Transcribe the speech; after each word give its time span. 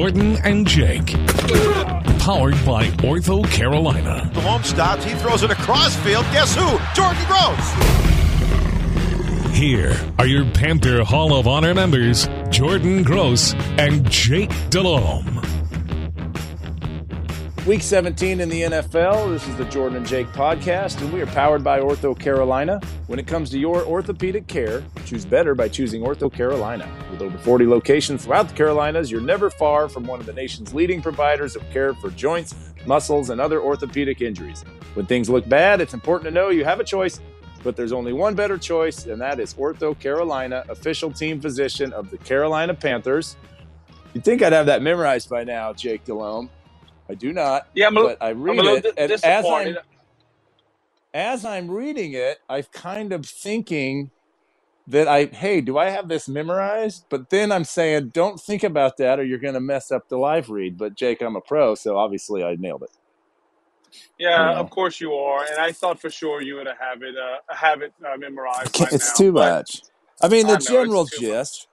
Jordan 0.00 0.38
and 0.44 0.66
Jake. 0.66 1.08
Powered 2.20 2.54
by 2.64 2.86
Ortho 3.02 3.44
Carolina. 3.50 4.30
The 4.32 4.40
home 4.40 4.62
stops. 4.62 5.04
He 5.04 5.14
throws 5.16 5.42
it 5.42 5.50
across 5.50 5.94
field. 5.96 6.24
Guess 6.32 6.54
who? 6.54 6.78
Jordan 6.94 7.22
Gross. 7.26 7.72
Here 9.54 9.94
are 10.18 10.24
your 10.24 10.46
Panther 10.52 11.04
Hall 11.04 11.38
of 11.38 11.46
Honor 11.46 11.74
members, 11.74 12.26
Jordan 12.48 13.02
Gross 13.02 13.52
and 13.76 14.10
Jake 14.10 14.52
Delhomme. 14.70 15.39
Week 17.66 17.82
17 17.82 18.40
in 18.40 18.48
the 18.48 18.62
NFL. 18.62 19.30
This 19.30 19.46
is 19.46 19.54
the 19.56 19.66
Jordan 19.66 19.98
and 19.98 20.06
Jake 20.06 20.26
podcast, 20.28 20.98
and 21.02 21.12
we 21.12 21.20
are 21.20 21.26
powered 21.26 21.62
by 21.62 21.78
Ortho 21.78 22.18
Carolina. 22.18 22.80
When 23.06 23.18
it 23.18 23.26
comes 23.26 23.50
to 23.50 23.58
your 23.58 23.84
orthopedic 23.84 24.46
care, 24.46 24.82
choose 25.04 25.26
better 25.26 25.54
by 25.54 25.68
choosing 25.68 26.00
Ortho 26.00 26.32
Carolina. 26.32 26.90
With 27.10 27.20
over 27.20 27.36
40 27.36 27.66
locations 27.66 28.24
throughout 28.24 28.48
the 28.48 28.54
Carolinas, 28.54 29.10
you're 29.10 29.20
never 29.20 29.50
far 29.50 29.90
from 29.90 30.04
one 30.06 30.20
of 30.20 30.26
the 30.26 30.32
nation's 30.32 30.72
leading 30.72 31.02
providers 31.02 31.54
of 31.54 31.62
care 31.70 31.92
for 31.92 32.08
joints, 32.12 32.54
muscles, 32.86 33.28
and 33.28 33.42
other 33.42 33.60
orthopedic 33.60 34.22
injuries. 34.22 34.64
When 34.94 35.04
things 35.04 35.28
look 35.28 35.46
bad, 35.46 35.82
it's 35.82 35.92
important 35.92 36.28
to 36.28 36.34
know 36.34 36.48
you 36.48 36.64
have 36.64 36.80
a 36.80 36.84
choice, 36.84 37.20
but 37.62 37.76
there's 37.76 37.92
only 37.92 38.14
one 38.14 38.34
better 38.34 38.56
choice, 38.56 39.04
and 39.04 39.20
that 39.20 39.38
is 39.38 39.52
Ortho 39.52 39.96
Carolina, 39.96 40.64
official 40.70 41.12
team 41.12 41.42
physician 41.42 41.92
of 41.92 42.10
the 42.10 42.16
Carolina 42.16 42.72
Panthers. 42.72 43.36
You'd 44.14 44.24
think 44.24 44.42
I'd 44.42 44.54
have 44.54 44.66
that 44.66 44.80
memorized 44.80 45.28
by 45.28 45.44
now, 45.44 45.74
Jake 45.74 46.04
Delhomme. 46.04 46.48
I 47.10 47.16
do 47.16 47.32
not. 47.34 47.64
Yeah, 47.74 47.88
I'm 47.88 47.98
a, 47.98 48.02
but 48.02 48.18
I 48.22 48.30
read 48.32 48.66
it, 48.66 48.82
di- 48.82 48.92
and 48.96 49.16
as. 49.24 49.50
I'm 49.50 49.76
as 51.14 51.44
I'm 51.44 51.70
reading 51.70 52.12
it, 52.12 52.38
I'm 52.48 52.64
kind 52.72 53.12
of 53.12 53.26
thinking 53.26 54.10
that 54.88 55.08
I, 55.08 55.26
hey, 55.26 55.60
do 55.62 55.78
I 55.78 55.90
have 55.90 56.08
this 56.08 56.28
memorized? 56.28 57.06
But 57.10 57.30
then 57.30 57.52
I'm 57.52 57.64
saying, 57.64 58.10
don't 58.10 58.40
think 58.40 58.64
about 58.64 58.98
that, 58.98 59.20
or 59.20 59.24
you're 59.24 59.38
going 59.38 59.54
to 59.54 59.60
mess 59.60 59.90
up 59.92 60.08
the 60.08 60.18
live 60.18 60.50
read. 60.50 60.78
But 60.78 60.96
Jake, 60.96 61.22
I'm 61.22 61.36
a 61.36 61.40
pro, 61.42 61.74
so 61.76 61.98
obviously 61.98 62.44
I 62.44 62.56
nailed 62.58 62.84
it. 62.84 62.90
Yeah, 64.18 64.52
Yeah. 64.52 64.60
of 64.60 64.70
course 64.70 65.00
you 65.00 65.14
are, 65.14 65.44
and 65.44 65.58
I 65.60 65.72
thought 65.72 66.00
for 66.00 66.10
sure 66.10 66.42
you 66.42 66.56
would 66.56 66.68
have 66.68 67.02
it 67.02 67.16
uh, 67.18 67.54
have 67.54 67.82
it 67.82 67.94
uh, 68.06 68.16
memorized 68.18 68.76
by 68.78 68.92
It's 68.92 69.12
now. 69.12 69.12
too 69.12 69.32
much. 69.32 69.82
I 70.22 70.28
mean, 70.28 70.46
I 70.46 70.48
the 70.48 70.58
know 70.58 70.58
general 70.58 71.06
gist, 71.06 71.68
much. 71.68 71.69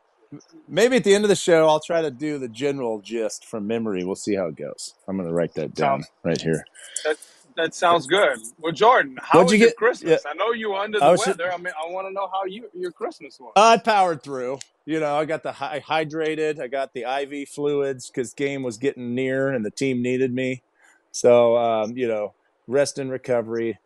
Maybe 0.68 0.98
at 0.98 1.04
the 1.06 1.16
end 1.16 1.26
of 1.26 1.30
the 1.30 1.36
show, 1.36 1.68
I'll 1.68 1.80
try 1.82 2.02
to 2.02 2.12
do 2.12 2.40
the 2.40 2.50
general 2.50 3.02
gist 3.02 3.46
from 3.46 3.68
memory. 3.68 4.04
We'll 4.06 4.16
see 4.16 4.36
how 4.36 4.48
it 4.48 4.56
goes. 4.58 4.96
I'm 5.08 5.18
going 5.18 5.28
to 5.30 5.34
write 5.34 5.56
that 5.56 5.76
down 5.76 6.06
Sounds 6.06 6.12
right 6.24 6.42
here. 6.42 6.68
that 7.06 7.18
that 7.58 7.76
sounds 7.76 8.08
good. 8.08 8.40
Well, 8.60 8.74
Jordan, 8.74 9.18
how 9.22 9.40
What'd 9.40 9.46
was 9.46 9.58
you 9.60 9.60
get? 9.60 9.76
Yeah, 10.02 10.18
Christmas? 10.18 10.26
I 10.26 10.34
know 10.36 10.54
you 10.54 10.72
were 10.72 10.78
under 10.80 11.02
the 11.02 11.12
was. 11.12 11.28
weather. 11.28 11.52
I 11.54 11.58
mean, 11.58 11.74
I 11.82 11.92
want 11.92 12.08
to 12.08 12.14
know 12.14 12.30
how 12.32 12.46
you 12.46 12.70
your 12.74 12.92
Christmas 12.92 13.40
was. 13.40 13.56
I 13.56 13.78
powered 13.78 14.24
through. 14.24 14.60
You 14.86 15.00
know, 15.00 15.16
I 15.18 15.26
got 15.26 15.44
the 15.44 15.54
hy- 15.54 15.82
hydrated. 15.82 16.62
I 16.62 16.68
got 16.68 16.94
the 16.94 17.04
IV 17.04 17.50
fluids 17.50 18.10
because 18.10 18.34
game 18.34 18.64
was 18.64 18.78
getting 18.78 19.16
near 19.16 19.50
and 19.52 19.66
the 19.66 19.72
team 19.72 20.02
needed 20.04 20.34
me. 20.34 20.64
So, 21.12 21.58
um, 21.58 21.98
you 21.98 22.08
know, 22.10 22.36
rest 22.68 23.00
and 23.00 23.12
recovery. 23.12 23.80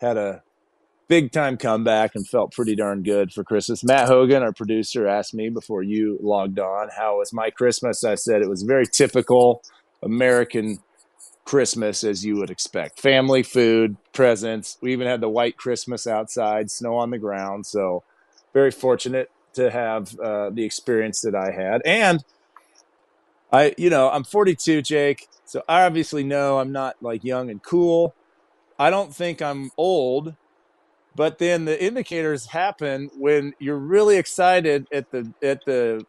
Had 0.00 0.18
a 0.18 0.42
big 1.08 1.32
time 1.32 1.56
comeback 1.56 2.14
and 2.14 2.26
felt 2.26 2.52
pretty 2.52 2.74
darn 2.74 3.02
good 3.02 3.32
for 3.32 3.44
Christmas. 3.44 3.84
Matt 3.84 4.08
Hogan, 4.08 4.42
our 4.42 4.52
producer, 4.52 5.06
asked 5.06 5.34
me 5.34 5.48
before 5.48 5.82
you 5.82 6.18
logged 6.20 6.58
on, 6.58 6.88
how 6.96 7.18
was 7.18 7.32
my 7.32 7.50
Christmas? 7.50 8.04
I 8.04 8.14
said 8.16 8.42
it 8.42 8.48
was 8.48 8.62
very 8.62 8.86
typical 8.86 9.62
American 10.02 10.78
Christmas 11.44 12.02
as 12.02 12.24
you 12.24 12.36
would 12.36 12.50
expect. 12.50 13.00
Family, 13.00 13.42
food, 13.42 13.96
presents. 14.12 14.78
We 14.80 14.92
even 14.92 15.06
had 15.06 15.20
the 15.20 15.28
white 15.28 15.56
Christmas 15.56 16.06
outside, 16.06 16.70
snow 16.70 16.96
on 16.96 17.10
the 17.10 17.18
ground. 17.18 17.66
So, 17.66 18.02
very 18.52 18.70
fortunate 18.70 19.30
to 19.54 19.70
have 19.70 20.18
uh, 20.18 20.50
the 20.50 20.64
experience 20.64 21.20
that 21.22 21.34
I 21.34 21.50
had. 21.50 21.82
And 21.84 22.24
I, 23.52 23.74
you 23.78 23.90
know, 23.90 24.10
I'm 24.10 24.24
42, 24.24 24.82
Jake. 24.82 25.28
So 25.44 25.62
I 25.68 25.82
obviously 25.82 26.24
know 26.24 26.58
I'm 26.58 26.72
not 26.72 26.96
like 27.00 27.24
young 27.24 27.50
and 27.50 27.62
cool. 27.62 28.14
I 28.78 28.90
don't 28.90 29.14
think 29.14 29.40
I'm 29.40 29.70
old, 29.76 30.34
but 31.16 31.38
then 31.38 31.64
the 31.64 31.82
indicators 31.82 32.46
happen 32.46 33.10
when 33.16 33.54
you're 33.58 33.78
really 33.78 34.18
excited 34.18 34.86
at 34.92 35.10
the 35.10 35.32
at 35.42 35.64
the 35.64 36.04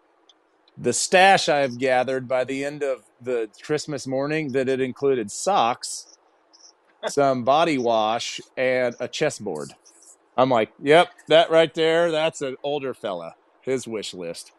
the 0.78 0.94
stash 0.94 1.50
I've 1.50 1.80
gathered 1.80 2.28
by 2.28 2.44
the 2.44 2.64
end 2.64 2.84
of 2.84 3.04
the 3.22 3.50
Christmas 3.64 4.06
morning 4.06 4.52
that 4.52 4.70
it 4.70 4.80
included 4.80 5.32
socks, 5.32 6.18
some 7.08 7.44
body 7.44 7.78
wash, 7.78 8.40
and 8.56 8.96
a 9.00 9.08
chessboard. 9.08 9.74
I'm 10.38 10.50
like, 10.52 10.72
yep, 10.82 11.10
that 11.30 11.50
right 11.50 11.74
there, 11.74 12.12
that's 12.12 12.42
an 12.42 12.58
older 12.62 12.94
fella. 12.94 13.34
His 13.62 13.88
wish 13.88 14.14
list. 14.14 14.52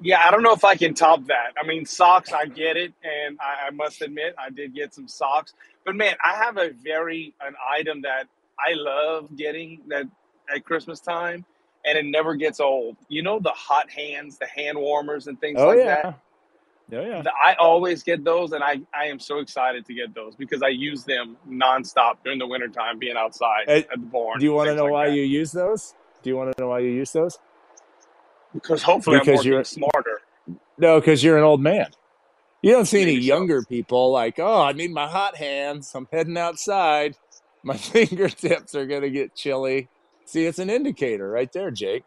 Yeah, 0.00 0.20
I 0.24 0.30
don't 0.30 0.42
know 0.42 0.52
if 0.52 0.64
I 0.64 0.76
can 0.76 0.94
top 0.94 1.26
that. 1.26 1.54
I 1.60 1.66
mean, 1.66 1.84
socks, 1.84 2.32
I 2.32 2.46
get 2.46 2.76
it, 2.76 2.92
and 3.02 3.38
I, 3.40 3.68
I 3.68 3.70
must 3.70 4.00
admit, 4.02 4.34
I 4.38 4.50
did 4.50 4.74
get 4.74 4.94
some 4.94 5.08
socks. 5.08 5.54
But 5.84 5.96
man, 5.96 6.14
I 6.24 6.34
have 6.34 6.56
a 6.56 6.70
very 6.70 7.34
an 7.40 7.54
item 7.70 8.02
that 8.02 8.28
I 8.60 8.74
love 8.74 9.36
getting 9.36 9.82
that 9.88 10.06
at 10.54 10.64
Christmas 10.64 11.00
time, 11.00 11.44
and 11.84 11.98
it 11.98 12.04
never 12.06 12.34
gets 12.36 12.60
old. 12.60 12.96
You 13.08 13.22
know, 13.22 13.40
the 13.40 13.50
hot 13.50 13.90
hands, 13.90 14.38
the 14.38 14.46
hand 14.46 14.78
warmers, 14.78 15.26
and 15.28 15.40
things 15.40 15.58
Oh 15.60 15.68
like 15.68 15.78
yeah, 15.78 15.84
that. 15.84 16.06
oh 16.92 17.02
yeah. 17.02 17.24
I 17.42 17.54
always 17.54 18.02
get 18.02 18.24
those, 18.24 18.52
and 18.52 18.64
I, 18.64 18.80
I 18.94 19.06
am 19.06 19.18
so 19.20 19.38
excited 19.38 19.86
to 19.86 19.94
get 19.94 20.14
those 20.14 20.36
because 20.36 20.62
I 20.62 20.68
use 20.68 21.04
them 21.04 21.36
nonstop 21.48 22.16
during 22.24 22.38
the 22.38 22.46
wintertime, 22.46 22.98
being 22.98 23.16
outside 23.16 23.68
Hey, 23.68 23.86
at 23.92 24.00
the 24.00 24.06
barn 24.06 24.40
do 24.40 24.46
you 24.46 24.52
want 24.52 24.68
to 24.68 24.76
know 24.76 24.84
like 24.84 24.92
why 24.92 25.06
that. 25.06 25.12
you 25.16 25.22
use 25.22 25.52
those? 25.52 25.94
Do 26.22 26.30
you 26.30 26.36
want 26.36 26.56
to 26.56 26.62
know 26.62 26.68
why 26.68 26.80
you 26.80 26.90
use 26.90 27.12
those? 27.12 27.38
Because 28.54 28.82
hopefully 28.82 29.18
I'm 29.18 29.26
Because 29.26 29.44
you're 29.44 29.64
smarter. 29.64 30.20
no, 30.78 31.00
because 31.00 31.22
you're 31.24 31.38
an 31.38 31.44
old 31.44 31.60
man. 31.62 31.88
You 32.62 32.72
don't 32.72 32.86
see 32.86 33.02
any 33.02 33.14
younger 33.14 33.62
people 33.62 34.10
like, 34.12 34.38
oh, 34.38 34.62
I 34.62 34.72
need 34.72 34.90
my 34.92 35.06
hot 35.08 35.36
hands. 35.36 35.92
I'm 35.94 36.08
heading 36.12 36.36
outside. 36.36 37.16
My 37.64 37.76
fingertips 37.78 38.74
are 38.74 38.86
gonna 38.86 39.10
get 39.10 39.34
chilly. 39.34 39.90
See, 40.26 40.46
it's 40.46 40.60
an 40.60 40.70
indicator 40.70 41.28
right 41.30 41.50
there, 41.52 41.70
Jake. 41.70 42.04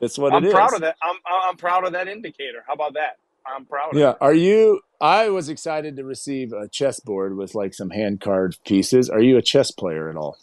That's 0.00 0.18
what 0.18 0.34
it 0.34 0.44
is. 0.44 0.46
I'm 0.46 0.46
proud 0.46 0.74
of 0.74 0.82
that. 0.82 0.96
I'm 1.02 1.16
I'm 1.50 1.56
proud 1.56 1.86
of 1.86 1.92
that 1.94 2.08
indicator. 2.08 2.64
How 2.66 2.74
about 2.74 2.94
that? 2.94 3.18
I'm 3.46 3.66
proud 3.66 3.96
of 3.96 3.98
Yeah. 3.98 4.10
it. 4.10 4.16
Are 4.20 4.34
you? 4.34 4.80
I 5.00 5.30
was 5.30 5.48
excited 5.50 5.96
to 5.96 6.04
receive 6.04 6.52
a 6.52 6.68
chessboard 6.68 7.36
with 7.36 7.54
like 7.54 7.74
some 7.74 7.90
hand 7.90 8.20
card 8.20 8.56
pieces. 8.66 9.10
Are 9.10 9.22
you 9.22 9.38
a 9.38 9.42
chess 9.42 9.70
player 9.72 10.10
at 10.10 10.16
all? 10.16 10.38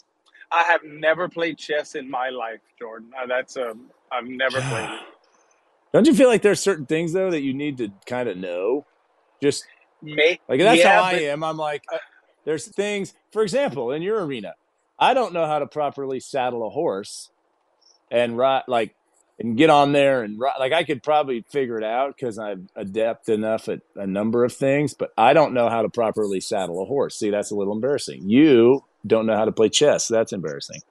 I 0.51 0.63
have 0.63 0.81
never 0.85 1.29
played 1.29 1.57
chess 1.59 1.95
in 1.95 2.09
my 2.09 2.29
life, 2.29 2.61
Jordan. 2.79 3.11
Uh, 3.21 3.27
that's 3.27 3.57
um, 3.57 3.91
I've 4.11 4.25
never 4.27 4.61
played 4.63 4.91
it. 4.91 5.01
Don't 5.93 6.07
you 6.07 6.15
feel 6.15 6.29
like 6.29 6.41
there's 6.43 6.61
certain 6.61 6.85
things 6.87 7.13
though 7.13 7.31
that 7.31 7.41
you 7.41 7.53
need 7.53 7.79
to 7.79 7.89
kind 8.07 8.29
of 8.29 8.37
know? 8.37 8.87
Just 9.41 9.67
May, 10.01 10.39
like 10.49 10.59
that's 10.59 10.83
yeah, 10.83 10.89
how 10.93 11.01
I 11.01 11.13
but 11.13 11.23
am. 11.31 11.43
I'm 11.43 11.57
like, 11.57 11.83
uh, 11.93 11.97
there's 12.45 12.67
things. 12.67 13.13
For 13.31 13.43
example, 13.43 13.91
in 13.91 14.01
your 14.01 14.25
arena, 14.25 14.55
I 14.99 15.13
don't 15.13 15.33
know 15.33 15.45
how 15.47 15.59
to 15.59 15.67
properly 15.67 16.19
saddle 16.19 16.65
a 16.67 16.69
horse 16.69 17.31
and 18.11 18.37
ride 18.37 18.63
like 18.67 18.95
and 19.39 19.57
get 19.57 19.69
on 19.69 19.91
there 19.93 20.23
and 20.23 20.39
ride. 20.39 20.57
Like 20.59 20.73
I 20.73 20.83
could 20.83 21.03
probably 21.03 21.45
figure 21.49 21.77
it 21.77 21.83
out 21.83 22.15
because 22.15 22.39
I'm 22.39 22.69
adept 22.75 23.29
enough 23.29 23.69
at 23.69 23.81
a 23.95 24.07
number 24.07 24.45
of 24.45 24.53
things, 24.53 24.93
but 24.93 25.11
I 25.17 25.33
don't 25.33 25.53
know 25.53 25.69
how 25.69 25.81
to 25.83 25.89
properly 25.89 26.39
saddle 26.41 26.81
a 26.81 26.85
horse. 26.85 27.17
See, 27.17 27.31
that's 27.31 27.51
a 27.51 27.55
little 27.55 27.73
embarrassing. 27.73 28.29
You 28.29 28.85
don't 29.05 29.25
know 29.25 29.35
how 29.35 29.45
to 29.45 29.51
play 29.51 29.69
chess. 29.69 30.07
That's 30.07 30.33
embarrassing. 30.33 30.81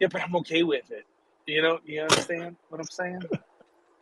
yeah, 0.00 0.08
but 0.10 0.22
I'm 0.22 0.36
okay 0.36 0.62
with 0.62 0.90
it. 0.90 1.06
You 1.46 1.62
know, 1.62 1.80
you 1.84 2.02
understand 2.02 2.56
what 2.68 2.80
I'm 2.80 2.88
saying? 2.90 3.22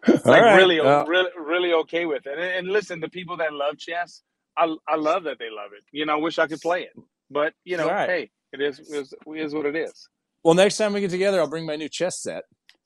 like 0.24 0.24
right, 0.42 0.56
really, 0.56 0.80
well- 0.80 1.06
really, 1.06 1.30
really 1.38 1.72
okay 1.74 2.06
with 2.06 2.26
it. 2.26 2.38
And, 2.38 2.42
and 2.42 2.68
listen, 2.68 3.00
the 3.00 3.08
people 3.10 3.36
that 3.38 3.52
love 3.52 3.78
chess, 3.78 4.22
I, 4.58 4.76
I 4.88 4.96
love 4.96 5.24
that 5.24 5.38
they 5.38 5.50
love 5.50 5.70
it. 5.76 5.84
You 5.92 6.06
know, 6.06 6.14
I 6.14 6.16
wish 6.16 6.38
I 6.38 6.46
could 6.46 6.60
play 6.60 6.82
it, 6.82 6.92
but 7.30 7.52
you 7.64 7.76
know, 7.76 7.88
right. 7.88 8.08
hey, 8.08 8.30
it 8.52 8.60
is, 8.60 8.78
it 8.78 8.94
is, 8.94 9.14
it 9.26 9.40
is 9.40 9.54
what 9.54 9.66
it 9.66 9.76
is. 9.76 10.08
Well, 10.44 10.54
next 10.54 10.76
time 10.76 10.92
we 10.92 11.00
get 11.00 11.10
together, 11.10 11.40
I'll 11.40 11.48
bring 11.48 11.66
my 11.66 11.76
new 11.76 11.88
chess 11.88 12.20
set 12.22 12.44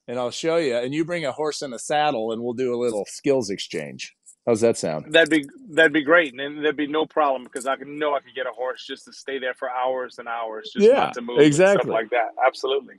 and 0.09 0.19
I'll 0.19 0.31
show 0.31 0.57
you. 0.57 0.77
And 0.77 0.93
you 0.95 1.05
bring 1.05 1.25
a 1.25 1.33
horse 1.33 1.63
and 1.63 1.75
a 1.75 1.79
saddle, 1.79 2.33
and 2.33 2.43
we'll 2.43 2.55
do 2.55 2.75
a 2.75 2.79
little 2.79 3.05
skills 3.09 3.51
exchange. 3.51 4.15
How's 4.47 4.61
that 4.63 4.77
sound? 4.77 5.13
That'd 5.13 5.31
be 5.31 5.49
that'd 5.71 5.93
be 5.93 6.03
great, 6.03 6.33
and 6.33 6.41
then 6.41 6.63
there'd 6.63 6.77
be 6.77 6.89
no 6.89 7.07
problem 7.07 7.45
because 7.45 7.67
I 7.67 7.77
can 7.77 7.99
know 7.99 8.15
I 8.15 8.21
could 8.21 8.35
get 8.35 8.47
a 8.47 8.53
horse 8.53 8.85
just 8.85 9.05
to 9.05 9.13
stay 9.13 9.39
there 9.39 9.55
for 9.55 9.71
hours 9.71 10.17
and 10.19 10.27
hours, 10.27 10.71
just 10.75 10.85
Yeah, 10.85 10.95
not 10.95 11.15
to 11.15 11.21
move, 11.21 11.39
and 11.39 11.47
exactly. 11.47 11.85
stuff 11.85 11.93
like 11.93 12.11
that. 12.11 12.31
Absolutely. 12.45 12.97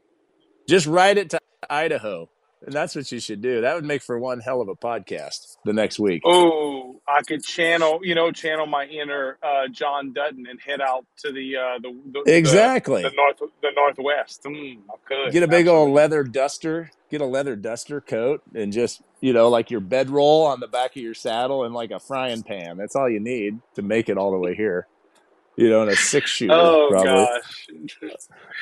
Just 0.69 0.87
ride 0.87 1.17
it 1.17 1.29
to 1.31 1.39
Idaho. 1.69 2.29
And 2.65 2.73
that's 2.73 2.95
what 2.95 3.11
you 3.11 3.19
should 3.19 3.41
do. 3.41 3.61
That 3.61 3.75
would 3.75 3.83
make 3.83 4.01
for 4.01 4.17
one 4.17 4.39
hell 4.39 4.61
of 4.61 4.69
a 4.69 4.75
podcast 4.75 5.57
the 5.65 5.73
next 5.73 5.99
week. 5.99 6.21
Oh, 6.25 7.01
I 7.07 7.21
could 7.21 7.43
channel, 7.43 7.99
you 8.03 8.15
know, 8.15 8.31
channel 8.31 8.65
my 8.65 8.85
inner 8.85 9.37
uh, 9.43 9.67
John 9.69 10.13
Dutton 10.13 10.45
and 10.49 10.59
head 10.61 10.79
out 10.79 11.05
to 11.19 11.31
the 11.33 11.57
uh, 11.57 11.79
the, 11.81 11.91
the 12.13 12.21
the- 12.25 12.37
Exactly. 12.37 13.01
the, 13.03 13.11
north 13.15 13.51
the 13.61 13.69
northwest. 13.75 14.43
Mm, 14.43 14.77
I 14.89 14.93
could 15.05 15.33
Get 15.33 15.43
a 15.43 15.47
big 15.47 15.67
old 15.67 15.91
leather 15.91 16.23
duster, 16.23 16.89
get 17.11 17.19
a 17.21 17.25
leather 17.25 17.55
duster 17.57 17.99
coat, 17.99 18.41
and 18.55 18.71
just, 18.71 19.01
you 19.19 19.33
know, 19.33 19.49
like 19.49 19.69
your 19.69 19.81
bedroll 19.81 20.45
on 20.45 20.59
the 20.61 20.67
back 20.67 20.95
of 20.95 21.01
your 21.01 21.13
saddle 21.13 21.65
and 21.65 21.73
like 21.73 21.91
a 21.91 21.99
frying 21.99 22.43
pan. 22.43 22.77
That's 22.77 22.95
all 22.95 23.09
you 23.09 23.19
need 23.19 23.59
to 23.75 23.81
make 23.81 24.07
it 24.07 24.17
all 24.17 24.31
the 24.31 24.37
way 24.39 24.55
here. 24.55 24.87
You 25.55 25.69
know, 25.69 25.83
in 25.83 25.89
a 25.89 25.95
six 25.95 26.31
shooter, 26.31 26.53
Oh 26.55 26.87
probably. 26.89 27.11
gosh. 27.11 27.67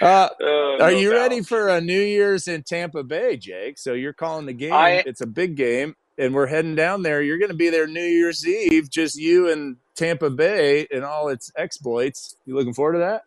Uh, 0.02 0.30
Oh, 0.42 0.78
Are 0.82 0.92
no 0.92 0.98
you 0.98 1.10
doubt. 1.12 1.16
ready 1.18 1.42
for 1.42 1.70
a 1.70 1.80
New 1.80 2.02
Year's 2.02 2.48
in 2.48 2.64
Tampa 2.64 3.04
Bay, 3.04 3.38
Jake? 3.38 3.78
So 3.80 3.94
you're 3.94 4.14
calling 4.14 4.46
the 4.46 4.54
game. 4.54 4.74
I- 4.74 5.04
it's 5.06 5.22
a 5.22 5.28
big 5.28 5.56
game, 5.56 5.96
and 6.18 6.34
we're 6.34 6.48
heading 6.48 6.76
down 6.76 7.02
there. 7.04 7.22
You're 7.22 7.38
going 7.38 7.52
to 7.52 7.56
be 7.58 7.70
there 7.70 7.88
New 7.88 8.04
Year's 8.04 8.46
Eve, 8.46 8.90
just 8.90 9.16
you 9.18 9.50
and 9.50 9.78
Tampa 9.96 10.30
Bay 10.30 10.88
and 10.92 11.04
all 11.06 11.30
its 11.30 11.52
exploits. 11.56 12.36
You 12.46 12.56
looking 12.56 12.74
forward 12.74 12.94
to 12.94 13.00
that? 13.00 13.24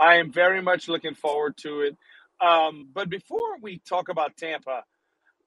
I 0.00 0.14
am 0.16 0.32
very 0.32 0.62
much 0.62 0.88
looking 0.88 1.14
forward 1.14 1.56
to 1.58 1.80
it. 1.82 1.96
Um, 2.40 2.88
but 2.92 3.08
before 3.10 3.58
we 3.60 3.78
talk 3.88 4.08
about 4.08 4.36
Tampa, 4.36 4.84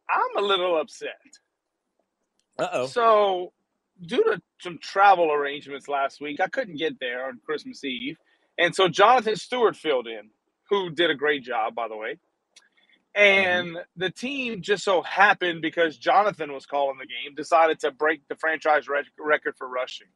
I'm 0.09 0.43
a 0.43 0.45
little 0.45 0.79
upset. 0.79 1.19
Uh 2.57 2.67
oh. 2.73 2.87
So, 2.87 3.53
due 4.05 4.23
to 4.23 4.41
some 4.61 4.77
travel 4.77 5.31
arrangements 5.31 5.87
last 5.87 6.21
week, 6.21 6.39
I 6.39 6.47
couldn't 6.47 6.77
get 6.77 6.99
there 6.99 7.27
on 7.27 7.39
Christmas 7.45 7.83
Eve. 7.83 8.17
And 8.57 8.75
so 8.75 8.87
Jonathan 8.87 9.35
Stewart 9.35 9.75
filled 9.75 10.07
in, 10.07 10.29
who 10.69 10.89
did 10.89 11.09
a 11.09 11.15
great 11.15 11.43
job, 11.43 11.75
by 11.75 11.87
the 11.87 11.95
way. 11.95 12.17
And 13.15 13.69
mm-hmm. 13.69 13.77
the 13.97 14.11
team 14.11 14.61
just 14.61 14.83
so 14.83 15.01
happened, 15.01 15.61
because 15.61 15.97
Jonathan 15.97 16.53
was 16.53 16.65
calling 16.65 16.97
the 16.99 17.07
game, 17.07 17.35
decided 17.35 17.79
to 17.79 17.91
break 17.91 18.27
the 18.27 18.35
franchise 18.35 18.87
rec- 18.87 19.05
record 19.17 19.55
for 19.57 19.67
rushing. 19.67 20.07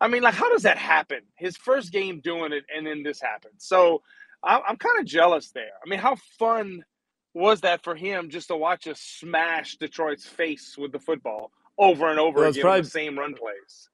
I 0.00 0.08
mean, 0.08 0.22
like, 0.22 0.34
how 0.34 0.50
does 0.50 0.62
that 0.62 0.76
happen? 0.76 1.20
His 1.36 1.56
first 1.56 1.92
game 1.92 2.20
doing 2.20 2.52
it, 2.52 2.64
and 2.74 2.86
then 2.86 3.02
this 3.02 3.20
happened. 3.20 3.54
So 3.58 4.02
I'm, 4.42 4.60
I'm 4.68 4.76
kind 4.76 4.98
of 4.98 5.06
jealous 5.06 5.50
there. 5.52 5.72
I 5.84 5.88
mean, 5.88 5.98
how 5.98 6.16
fun 6.38 6.84
was 7.32 7.60
that 7.60 7.84
for 7.84 7.94
him 7.94 8.30
just 8.30 8.48
to 8.48 8.56
watch 8.56 8.86
us 8.86 9.00
smash 9.00 9.76
Detroit's 9.76 10.26
face 10.26 10.76
with 10.76 10.92
the 10.92 10.98
football 10.98 11.52
over 11.78 12.08
and 12.08 12.18
over 12.18 12.40
Well, 12.40 12.50
again 12.50 12.62
probably- 12.62 12.80
the 12.82 12.90
same 12.90 13.18
run 13.18 13.34
plays? 13.34 13.88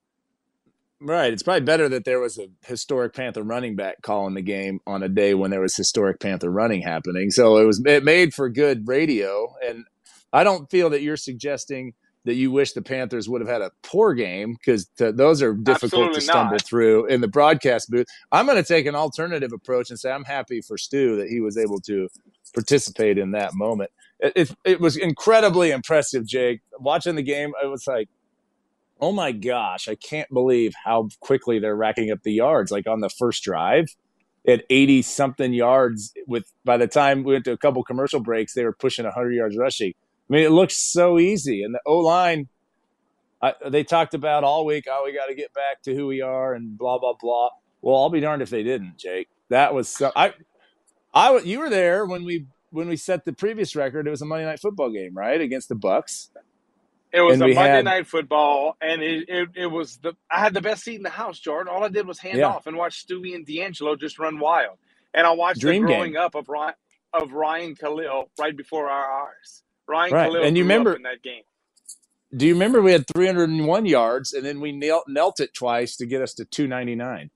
Right. 1.04 1.32
It's 1.32 1.42
probably 1.42 1.62
better 1.62 1.88
that 1.88 2.04
there 2.04 2.20
was 2.20 2.38
a 2.38 2.46
historic 2.64 3.12
Panther 3.12 3.42
running 3.42 3.74
back 3.74 4.02
calling 4.02 4.34
the 4.34 4.42
game 4.42 4.78
on 4.86 5.02
a 5.02 5.08
day 5.08 5.34
when 5.34 5.50
there 5.50 5.60
was 5.60 5.74
historic 5.74 6.20
Panther 6.20 6.48
running 6.48 6.80
happening. 6.82 7.32
So 7.32 7.56
it 7.58 7.64
was 7.64 7.82
it 7.84 8.04
made 8.04 8.32
for 8.34 8.48
good 8.48 8.86
radio. 8.86 9.52
And 9.66 9.84
I 10.32 10.44
don't 10.44 10.70
feel 10.70 10.90
that 10.90 11.02
you're 11.02 11.16
suggesting 11.16 11.94
that 12.24 12.34
you 12.34 12.52
wish 12.52 12.70
the 12.72 12.82
Panthers 12.82 13.28
would 13.28 13.40
have 13.40 13.50
had 13.50 13.62
a 13.62 13.72
poor 13.82 14.14
game 14.14 14.54
because 14.54 14.88
those 14.96 15.42
are 15.42 15.54
difficult 15.54 16.02
Absolutely 16.10 16.14
to 16.14 16.20
stumble 16.20 16.52
not. 16.52 16.64
through 16.64 17.06
in 17.06 17.20
the 17.20 17.26
broadcast 17.26 17.90
booth. 17.90 18.06
I'm 18.30 18.46
going 18.46 18.62
to 18.62 18.62
take 18.62 18.86
an 18.86 18.94
alternative 18.94 19.52
approach 19.52 19.90
and 19.90 19.98
say 19.98 20.12
I'm 20.12 20.22
happy 20.22 20.60
for 20.60 20.78
Stu 20.78 21.16
that 21.16 21.26
he 21.28 21.40
was 21.40 21.58
able 21.58 21.80
to 21.80 22.08
participate 22.54 23.18
in 23.18 23.32
that 23.32 23.54
moment. 23.54 23.90
It, 24.20 24.32
it, 24.36 24.56
it 24.64 24.80
was 24.80 24.96
incredibly 24.96 25.70
impressive, 25.70 26.26
Jake. 26.26 26.60
Watching 26.78 27.16
the 27.16 27.22
game, 27.22 27.52
I 27.62 27.66
was 27.66 27.86
like, 27.86 28.08
oh 29.00 29.12
my 29.12 29.32
gosh, 29.32 29.88
I 29.88 29.96
can't 29.96 30.30
believe 30.32 30.74
how 30.84 31.08
quickly 31.20 31.58
they're 31.58 31.76
racking 31.76 32.10
up 32.10 32.22
the 32.22 32.32
yards. 32.32 32.70
Like 32.70 32.86
on 32.86 33.00
the 33.00 33.10
first 33.10 33.42
drive, 33.42 33.86
at 34.46 34.64
80 34.70 35.02
something 35.02 35.52
yards, 35.52 36.12
with 36.26 36.44
by 36.64 36.76
the 36.76 36.86
time 36.86 37.24
we 37.24 37.32
went 37.34 37.44
to 37.46 37.52
a 37.52 37.58
couple 37.58 37.82
commercial 37.84 38.20
breaks, 38.20 38.54
they 38.54 38.64
were 38.64 38.72
pushing 38.72 39.04
100 39.04 39.32
yards 39.32 39.56
rushing. 39.56 39.92
I 40.30 40.32
mean, 40.32 40.44
it 40.44 40.50
looks 40.50 40.76
so 40.76 41.18
easy. 41.18 41.62
And 41.62 41.74
the 41.74 41.80
O 41.86 41.98
line, 41.98 42.48
they 43.68 43.84
talked 43.84 44.14
about 44.14 44.44
all 44.44 44.64
week, 44.64 44.86
oh, 44.88 45.02
we 45.04 45.12
got 45.12 45.26
to 45.26 45.34
get 45.34 45.52
back 45.52 45.82
to 45.82 45.94
who 45.94 46.06
we 46.06 46.20
are 46.22 46.54
and 46.54 46.78
blah, 46.78 46.98
blah, 46.98 47.14
blah. 47.20 47.50
Well, 47.80 47.96
I'll 47.96 48.10
be 48.10 48.20
darned 48.20 48.42
if 48.42 48.50
they 48.50 48.62
didn't, 48.62 48.98
Jake. 48.98 49.28
That 49.48 49.74
was 49.74 49.88
so. 49.88 50.12
I, 50.14 50.34
I, 51.14 51.38
you 51.38 51.58
were 51.60 51.70
there 51.70 52.06
when 52.06 52.24
we 52.24 52.46
when 52.70 52.88
we 52.88 52.96
set 52.96 53.24
the 53.24 53.32
previous 53.32 53.76
record. 53.76 54.06
It 54.06 54.10
was 54.10 54.22
a 54.22 54.24
Monday 54.26 54.44
night 54.46 54.60
football 54.60 54.90
game, 54.90 55.14
right, 55.14 55.40
against 55.40 55.68
the 55.68 55.74
Bucs. 55.74 56.28
It 57.12 57.20
was 57.20 57.34
And 57.34 57.42
a 57.42 57.54
Monday 57.54 57.60
had- 57.70 57.84
night 57.84 58.06
football, 58.06 58.76
and 58.80 59.02
it, 59.02 59.28
it, 59.28 59.48
it 59.54 59.66
was 59.66 59.98
the 59.98 60.14
I 60.30 60.40
had 60.40 60.54
the 60.54 60.62
best 60.62 60.82
seat 60.84 60.94
in 60.96 61.02
the 61.02 61.10
house, 61.10 61.38
Jordan. 61.38 61.70
All 61.72 61.84
I 61.84 61.88
did 61.88 62.06
was 62.06 62.18
hand 62.18 62.38
Yeah. 62.38 62.46
off 62.48 62.66
and 62.66 62.76
watch 62.76 63.06
Stewie 63.06 63.34
and 63.34 63.46
DeAngelo 63.46 64.00
just 64.00 64.18
run 64.18 64.38
wild, 64.38 64.78
and 65.12 65.26
I 65.26 65.32
watched 65.32 65.60
Dream 65.60 65.82
the 65.82 65.88
game. 65.88 65.96
growing 65.98 66.16
up 66.16 66.34
of 66.34 66.48
Ryan 66.48 66.74
of 67.12 67.32
Ryan 67.32 67.74
Kalil 67.76 68.30
right 68.38 68.56
before 68.56 68.88
our 68.88 69.26
eyes. 69.28 69.62
Ryan 69.86 70.12
Right, 70.14 70.24
Kalil 70.30 70.44
and 70.44 70.56
you 70.56 70.62
remember- 70.64 70.94
in 70.96 71.02
that 71.02 71.22
game. 71.22 71.42
Do 72.34 72.46
you 72.46 72.54
remember 72.54 72.80
we 72.80 72.92
had 72.92 73.04
301 73.14 73.84
yards 73.84 74.32
and 74.32 74.42
then 74.42 74.58
we 74.60 74.72
knelt, 74.72 75.04
knelt 75.06 75.38
it 75.38 75.52
twice 75.52 75.96
to 75.96 76.06
get 76.06 76.22
us 76.22 76.32
to 76.34 76.46
299 76.46 77.30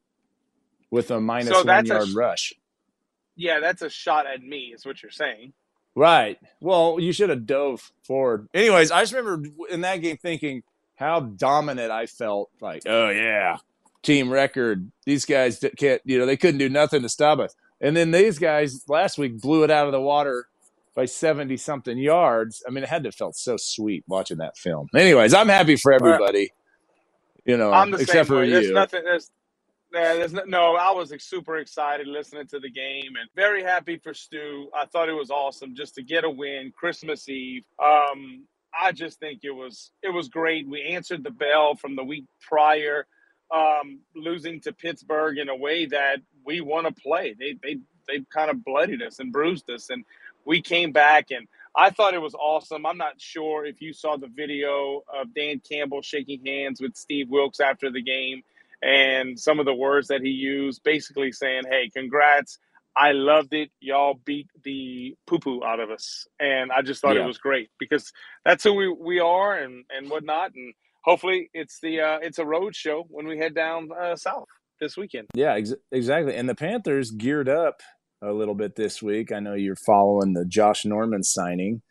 with 0.91 1.11
a 1.11 1.21
minus 1.21 1.49
So 1.51 1.57
one 1.59 1.67
that's 1.67 1.91
a 1.91 1.95
yard 1.95 2.09
rush? 2.15 2.55
Yeah, 3.37 3.61
that's 3.61 3.83
a 3.83 3.91
shot 3.91 4.27
at 4.27 4.43
me, 4.43 4.73
is 4.75 4.87
what 4.87 5.03
you're 5.03 5.11
saying. 5.11 5.53
Right. 5.95 6.39
Well, 6.61 6.99
you 7.01 7.13
should 7.13 7.31
have 7.31 7.47
dove 7.47 7.93
forward. 8.03 8.49
Anyways, 8.53 8.91
I 8.91 9.03
just 9.03 9.15
remember 9.15 9.49
in 9.71 9.83
that 9.83 9.97
game 9.97 10.17
thinking 10.17 10.63
how 10.97 11.21
dominant 11.21 11.91
I 11.91 12.07
felt. 12.07 12.51
Like, 12.61 12.83
oh 12.87 13.09
yeah, 13.11 13.59
team 14.03 14.31
record. 14.31 14.91
These 15.05 15.25
guys 15.25 15.63
can't, 15.77 16.03
you 16.05 16.19
know, 16.19 16.27
they 16.27 16.37
couldn't 16.37 16.59
do 16.59 16.69
nothing 16.69 17.03
to 17.03 17.09
stop 17.09 17.39
us. 17.39 17.55
And 17.81 17.97
then 17.97 18.11
these 18.11 18.39
guys 18.39 18.85
last 18.89 19.19
week 19.19 19.41
blew 19.41 19.65
it 19.65 19.71
out 19.71 19.87
of 19.87 19.93
the 19.93 20.01
water 20.01 20.49
by 20.95 21.05
70 21.05 21.57
something 21.59 21.99
yards. 21.99 22.63
I 22.67 22.71
mean, 22.71 22.85
it 22.85 22.89
had 22.89 23.03
to 23.05 23.09
have 23.09 23.15
felt 23.15 23.37
so 23.37 23.57
sweet 23.59 24.05
watching 24.07 24.39
that 24.39 24.57
film. 24.57 24.89
Anyways, 24.95 25.35
I'm 25.35 25.49
happy 25.49 25.77
for 25.77 25.93
everybody. 25.93 26.53
You 27.45 27.57
know, 27.57 27.73
except 27.95 28.29
for 28.29 28.39
way. 28.39 28.51
There's 28.51 28.69
you. 28.69 28.75
nothing. 28.75 29.05
There's, 29.05 29.31
yeah, 29.93 30.27
no, 30.31 30.43
no. 30.47 30.77
I 30.77 30.91
was 30.93 31.11
like, 31.11 31.21
super 31.21 31.57
excited 31.57 32.07
listening 32.07 32.47
to 32.49 32.59
the 32.59 32.71
game 32.71 33.17
and 33.19 33.29
very 33.35 33.63
happy 33.63 33.99
for 33.99 34.15
Stu. 34.15 34.69
I 34.75 34.87
thought 34.87 35.09
it 35.09 35.15
was 35.15 35.31
awesome 35.31 35.75
just 35.75 35.95
to 35.95 36.03
get 36.03 36.25
a 36.25 36.31
win 36.31 36.73
Christmas 36.77 37.29
Eve. 37.29 37.65
Um, 37.83 38.45
I 38.79 38.93
just 38.93 39.21
think 39.21 39.41
it 39.43 39.53
was 39.53 39.93
it 40.03 40.11
was 40.11 40.29
great. 40.29 40.69
We 40.69 40.83
answered 40.83 41.25
the 41.25 41.31
bell 41.31 41.77
from 41.77 41.97
the 41.97 42.05
week 42.05 42.25
prior, 42.41 43.07
um, 43.55 44.01
losing 44.15 44.61
to 44.63 44.73
Pittsburgh 44.73 45.39
in 45.39 45.49
a 45.49 45.57
way 45.57 45.87
that 45.87 46.19
we 46.45 46.61
want 46.61 46.87
to 46.87 47.03
play. 47.03 47.35
They 47.39 47.57
they 47.63 47.79
they 48.09 48.25
kind 48.33 48.51
of 48.51 48.65
bloodied 48.65 49.03
us 49.03 49.19
and 49.19 49.33
bruised 49.33 49.71
us, 49.71 49.91
and 49.91 50.05
we 50.45 50.63
came 50.63 50.93
back 50.93 51.31
and. 51.31 51.47
I 51.79 51.91
thought 51.91 52.15
it 52.15 52.23
was 52.23 52.35
awesome. 52.35 52.87
I'm 52.87 52.97
not 52.97 53.21
sure 53.21 53.67
if 53.67 53.83
you 53.83 53.93
saw 53.93 54.17
the 54.17 54.29
video 54.35 55.03
of 55.15 55.35
Dan 55.35 55.61
Campbell 55.61 56.01
shaking 56.01 56.41
hands 56.47 56.81
with 56.81 56.97
Steve 56.97 57.29
Wilks 57.29 57.61
after 57.61 57.91
the 57.91 58.01
game 58.01 58.43
and 58.83 59.39
some 59.39 59.59
of 59.61 59.67
the 59.67 59.75
words 59.75 60.09
that 60.09 60.21
he 60.23 60.31
used, 60.31 60.83
basically 60.85 61.33
saying, 61.33 61.63
Hey, 61.69 61.91
congrats. 61.95 62.59
I 62.97 63.13
loved 63.13 63.53
it. 63.53 63.71
Y'all 63.81 64.21
beat 64.25 64.49
the 64.65 65.15
poo 65.27 65.39
poo 65.39 65.63
out 65.63 65.81
of 65.81 65.91
us. 65.91 66.27
And 66.41 66.73
I 66.73 66.81
just 66.81 67.03
thought 67.03 67.17
Yeah. 67.17 67.25
it 67.25 67.27
was 67.27 67.37
great 67.39 67.69
because 67.79 68.11
that's 68.45 68.65
who 68.65 68.73
we, 68.73 68.89
we 68.89 69.21
are 69.21 69.55
and, 69.59 69.85
and 69.95 70.09
whatnot. 70.09 70.53
And 70.55 70.73
hopefully 71.05 71.51
it's 71.53 71.79
the 71.81 72.01
uh, 72.01 72.19
it's 72.23 72.39
a 72.39 72.47
road 72.47 72.75
show 72.75 73.05
when 73.11 73.27
we 73.27 73.37
head 73.37 73.55
down 73.55 73.91
uh, 73.99 74.17
south 74.17 74.47
this 74.81 74.97
weekend. 74.97 75.29
Yeah, 75.35 75.55
ex- 75.55 75.75
exactly. 75.93 76.35
And 76.35 76.49
the 76.49 76.55
Panthers 76.55 77.11
geared 77.11 77.51
up 77.51 77.83
a 78.23 78.33
little 78.33 78.55
bit 78.55 78.77
this 78.77 79.03
week. 79.03 79.31
I 79.31 79.41
know 79.41 79.53
you're 79.55 79.77
following 79.77 80.33
the 80.33 80.47
Josh 80.47 80.87
Norman 80.87 81.23
signing. 81.23 81.83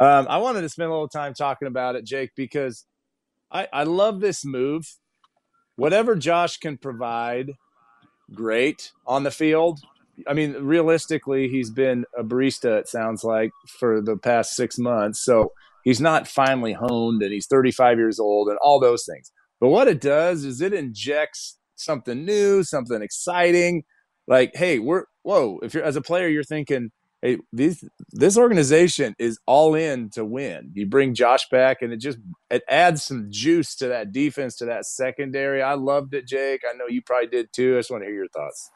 Um, 0.00 0.26
I 0.28 0.38
wanted 0.38 0.62
to 0.62 0.68
spend 0.68 0.88
a 0.88 0.92
little 0.92 1.08
time 1.08 1.34
talking 1.34 1.68
about 1.68 1.94
it, 1.96 2.04
Jake, 2.04 2.30
because 2.36 2.84
I, 3.50 3.68
I 3.72 3.84
love 3.84 4.20
this 4.20 4.44
move. 4.44 4.86
Whatever 5.78 6.16
Josh 6.16 6.56
can 6.56 6.76
provide, 6.76 7.52
great 8.34 8.90
on 9.06 9.22
the 9.22 9.30
field. 9.30 9.78
I 10.26 10.32
mean, 10.32 10.54
realistically, 10.54 11.46
he's 11.46 11.70
been 11.70 12.04
a 12.18 12.24
barista, 12.24 12.80
it 12.80 12.88
sounds 12.88 13.22
like, 13.22 13.52
for 13.78 14.00
the 14.00 14.16
past 14.16 14.56
six 14.56 14.76
months. 14.76 15.22
So 15.22 15.52
he's 15.84 16.00
not 16.00 16.26
finely 16.26 16.72
honed 16.72 17.22
and 17.22 17.32
he's 17.32 17.46
35 17.46 17.96
years 17.96 18.18
old 18.18 18.48
and 18.48 18.58
all 18.60 18.80
those 18.80 19.04
things. 19.06 19.30
But 19.60 19.68
what 19.68 19.86
it 19.86 20.00
does 20.00 20.44
is 20.44 20.60
it 20.60 20.72
injects 20.72 21.56
something 21.76 22.24
new, 22.24 22.64
something 22.64 23.00
exciting. 23.00 23.84
Like, 24.26 24.56
hey, 24.56 24.80
we're 24.80 25.04
whoa. 25.22 25.60
If 25.62 25.74
you're 25.74 25.84
as 25.84 25.94
a 25.94 26.02
player, 26.02 26.26
you're 26.26 26.42
thinking, 26.42 26.90
hey, 27.22 27.38
these 27.52 27.84
this 28.12 28.38
organization 28.38 29.16
is 29.18 29.38
all 29.46 29.74
in 29.76 30.10
to 30.10 30.24
win. 30.24 30.72
You 30.74 30.86
bring 30.86 31.14
Josh 31.14 31.48
back, 31.50 31.82
and 31.82 31.92
it 31.92 31.98
just 31.98 32.18
it 32.50 32.62
adds 32.68 33.04
some 33.04 33.28
juice 33.30 33.76
to 33.76 33.88
that 33.88 34.12
defense, 34.12 34.56
to 34.58 34.66
that 34.66 34.86
secondary. 34.86 35.62
I 35.62 35.74
loved 35.74 36.14
it, 36.14 36.26
Jake. 36.28 36.62
I 36.68 36.76
know 36.76 36.86
you 36.88 37.02
probably 37.02 37.28
did 37.28 37.52
too. 37.52 37.76
I 37.76 37.80
just 37.80 37.90
want 37.92 38.02
to 38.04 38.08
hear 38.08 38.16
your 38.16 38.28
thoughts. 38.28 38.70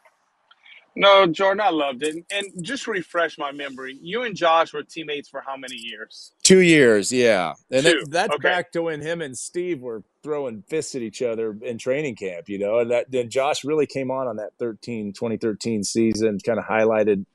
No, 0.96 1.26
Jordan, 1.26 1.62
I 1.62 1.70
loved 1.70 2.02
it. 2.04 2.16
And 2.32 2.46
just 2.64 2.86
refresh 2.86 3.38
my 3.38 3.52
memory. 3.52 3.98
You 4.02 4.22
and 4.24 4.36
Josh 4.36 4.74
were 4.74 4.82
teammates 4.82 5.28
for 5.28 5.42
how 5.46 5.56
many 5.56 5.76
years? 5.76 6.32
Two 6.42 6.60
years, 6.60 7.12
yeah. 7.12 7.54
And 7.70 7.86
that, 7.86 7.98
that's 8.10 8.36
Okay. 8.36 8.38
back 8.38 8.72
to 8.72 8.84
when 8.84 9.02
him 9.02 9.20
and 9.22 9.38
Steve 9.38 9.82
were 9.82 10.04
throwing 10.24 10.64
fists 10.70 10.96
at 10.96 11.02
each 11.02 11.22
other 11.22 11.56
in 11.62 11.78
training 11.78 12.16
camp, 12.16 12.48
you 12.48 12.58
know. 12.58 12.80
And 12.80 12.90
that 12.92 13.12
then 13.12 13.30
Josh 13.30 13.64
really 13.66 13.86
came 13.86 14.10
on 14.10 14.28
on 14.28 14.38
that 14.38 14.52
13 14.58 15.12
2013 15.12 15.84
season, 15.84 16.38
kind 16.46 16.58
of 16.60 16.66
highlighted 16.66 17.26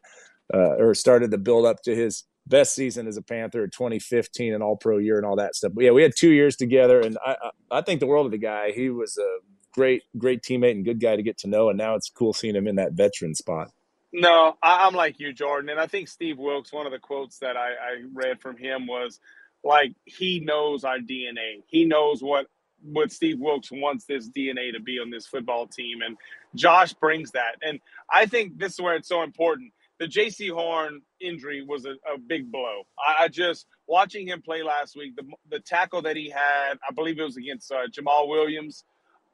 uh, 0.53 0.75
or 0.75 0.93
started 0.93 1.31
to 1.31 1.37
build 1.37 1.65
up 1.65 1.81
to 1.83 1.95
his 1.95 2.23
best 2.47 2.73
season 2.73 3.07
as 3.07 3.17
a 3.17 3.21
Panther 3.21 3.63
in 3.63 3.69
2015 3.69 4.53
and 4.53 4.63
all 4.63 4.77
pro 4.77 4.97
year 4.97 5.17
and 5.17 5.25
all 5.25 5.35
that 5.35 5.55
stuff. 5.55 5.73
But 5.75 5.83
yeah, 5.83 5.91
we 5.91 6.01
had 6.01 6.13
two 6.15 6.31
years 6.31 6.55
together 6.55 7.01
and 7.01 7.17
I 7.25 7.35
I, 7.69 7.81
think 7.81 7.99
the 7.99 8.07
world 8.07 8.25
of 8.25 8.31
the 8.31 8.37
guy. 8.37 8.71
He 8.71 8.89
was 8.89 9.17
a 9.17 9.39
great 9.73 10.03
great 10.17 10.41
teammate 10.41 10.71
and 10.71 10.85
good 10.85 11.01
guy 11.01 11.15
to 11.15 11.23
get 11.23 11.37
to 11.39 11.47
know 11.47 11.69
and 11.69 11.77
now 11.77 11.95
it's 11.95 12.09
cool 12.09 12.33
seeing 12.33 12.55
him 12.55 12.67
in 12.67 12.75
that 12.77 12.93
veteran 12.93 13.35
spot. 13.35 13.71
No, 14.13 14.55
I, 14.63 14.87
I'm 14.87 14.93
like 14.93 15.19
you, 15.19 15.33
Jordan. 15.33 15.69
And 15.69 15.79
I 15.79 15.87
think 15.87 16.07
Steve 16.07 16.37
Wilks, 16.37 16.71
one 16.71 16.85
of 16.85 16.93
the 16.93 16.99
quotes 16.99 17.39
that 17.39 17.57
I, 17.57 17.71
I 17.71 18.03
read 18.13 18.39
from 18.39 18.57
him 18.57 18.87
was 18.87 19.19
like, 19.63 19.93
he 20.05 20.39
knows 20.39 20.85
our 20.85 20.99
DNA. 20.99 21.63
He 21.67 21.85
knows 21.85 22.23
what 22.23 22.47
what 22.83 23.11
Steve 23.11 23.39
Wilks 23.39 23.69
wants 23.71 24.05
this 24.05 24.29
DNA 24.29 24.71
to 24.73 24.79
be 24.79 24.99
on 24.99 25.09
this 25.09 25.25
football 25.25 25.67
team. 25.67 26.01
And 26.05 26.15
Josh 26.55 26.93
brings 26.93 27.31
that. 27.31 27.55
And 27.61 27.79
I 28.09 28.27
think 28.27 28.59
this 28.59 28.73
is 28.73 28.81
where 28.81 28.95
it's 28.95 29.07
so 29.07 29.23
important. 29.23 29.73
The 29.99 30.05
Jaycee 30.05 30.51
Horn 30.51 31.01
injury 31.19 31.63
was 31.63 31.85
a, 31.85 31.91
a 32.11 32.17
big 32.17 32.51
blow. 32.51 32.83
I, 32.99 33.25
I 33.25 33.27
just 33.27 33.65
watching 33.87 34.27
him 34.27 34.41
play 34.41 34.63
last 34.63 34.95
week, 34.95 35.15
the 35.15 35.23
the 35.49 35.59
tackle 35.59 36.01
that 36.03 36.15
he 36.15 36.29
had, 36.29 36.75
I 36.87 36.93
believe 36.93 37.19
it 37.19 37.23
was 37.23 37.37
against 37.37 37.71
uh, 37.71 37.87
Jamaal 37.91 38.27
Williams. 38.27 38.83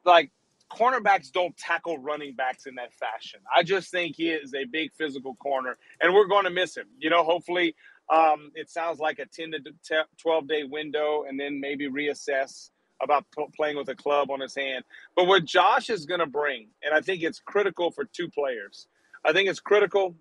Like 0.05 0.32
cornerbacks 0.72 1.32
don't 1.32 1.55
tackle 1.58 1.98
running 1.98 2.36
backs 2.36 2.65
in 2.65 2.75
that 2.75 2.93
fashion. 2.93 3.39
I 3.55 3.63
just 3.63 3.91
think 3.91 4.15
he 4.15 4.29
is 4.29 4.53
a 4.53 4.65
big 4.65 4.91
physical 4.93 5.36
corner, 5.36 5.77
and 6.01 6.13
we're 6.13 6.27
going 6.27 6.46
to 6.46 6.50
miss 6.50 6.75
him. 6.75 6.88
You 7.00 7.10
know, 7.10 7.24
hopefully, 7.24 7.75
um, 8.13 8.51
it 8.55 8.70
sounds 8.70 9.00
like 9.00 9.20
a 9.20 9.25
10 9.25 9.51
to 9.51 10.05
12 10.22 10.48
day 10.48 10.63
window, 10.63 11.25
and 11.27 11.39
then 11.39 11.60
maybe 11.60 11.89
reassess 11.89 12.70
about 13.01 13.25
p- 13.36 13.46
playing 13.55 13.77
with 13.77 13.89
a 13.89 13.96
club 13.96 14.32
on 14.32 14.39
his 14.39 14.55
hand. 14.55 14.84
But 15.15 15.27
what 15.27 15.46
Josh 15.46 15.89
is 15.89 16.05
going 16.05 16.20
to 16.20 16.25
bring, 16.25 16.67
and 16.84 16.93
I 16.93 17.01
think 17.01 17.22
it's 17.24 17.39
critical 17.39 17.91
for 17.91 18.05
two 18.05 18.29
players. 18.29 18.88
I 19.25 19.34
think 19.34 19.50
it's 19.50 19.60
critical 19.60 20.15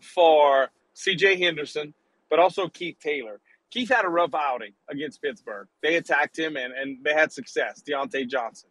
for 0.00 0.68
CJ 0.94 1.38
Henderson, 1.38 1.94
but 2.28 2.38
also 2.38 2.68
Keith 2.68 2.96
Taylor. 3.00 3.40
Keith 3.70 3.88
had 3.88 4.04
a 4.04 4.08
rough 4.08 4.34
outing 4.34 4.72
against 4.88 5.22
Pittsburgh. 5.22 5.68
They 5.82 5.96
attacked 5.96 6.38
him 6.38 6.56
and, 6.56 6.72
and 6.72 6.98
they 7.04 7.12
had 7.12 7.32
success. 7.32 7.82
Diontae 7.88 8.28
Johnson. 8.28 8.68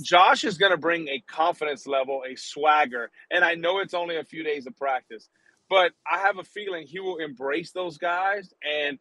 Josh 0.00 0.44
is 0.44 0.58
going 0.58 0.72
to 0.72 0.78
bring 0.78 1.08
a 1.08 1.22
confidence 1.26 1.86
level, 1.86 2.22
a 2.30 2.36
swagger, 2.36 3.10
and 3.30 3.42
I 3.44 3.54
know 3.54 3.78
it's 3.78 3.94
only 3.94 4.16
a 4.16 4.24
few 4.24 4.42
days 4.42 4.66
of 4.66 4.76
practice, 4.76 5.28
but 5.70 5.92
I 6.10 6.18
have 6.18 6.38
a 6.38 6.44
feeling 6.44 6.86
he 6.86 7.00
will 7.00 7.16
embrace 7.16 7.72
those 7.72 7.96
guys. 7.96 8.52
And 8.62 8.98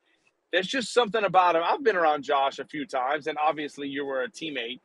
there's 0.53 0.67
just 0.67 0.93
something 0.93 1.23
about 1.23 1.55
him. 1.55 1.63
I've 1.65 1.83
been 1.83 1.97
around 1.97 2.23
Josh 2.23 2.59
a 2.59 2.65
few 2.65 2.85
times, 2.85 3.27
and 3.27 3.37
obviously 3.37 3.89
you 3.89 4.05
were 4.05 4.23
a 4.23 4.29
teammate. 4.29 4.79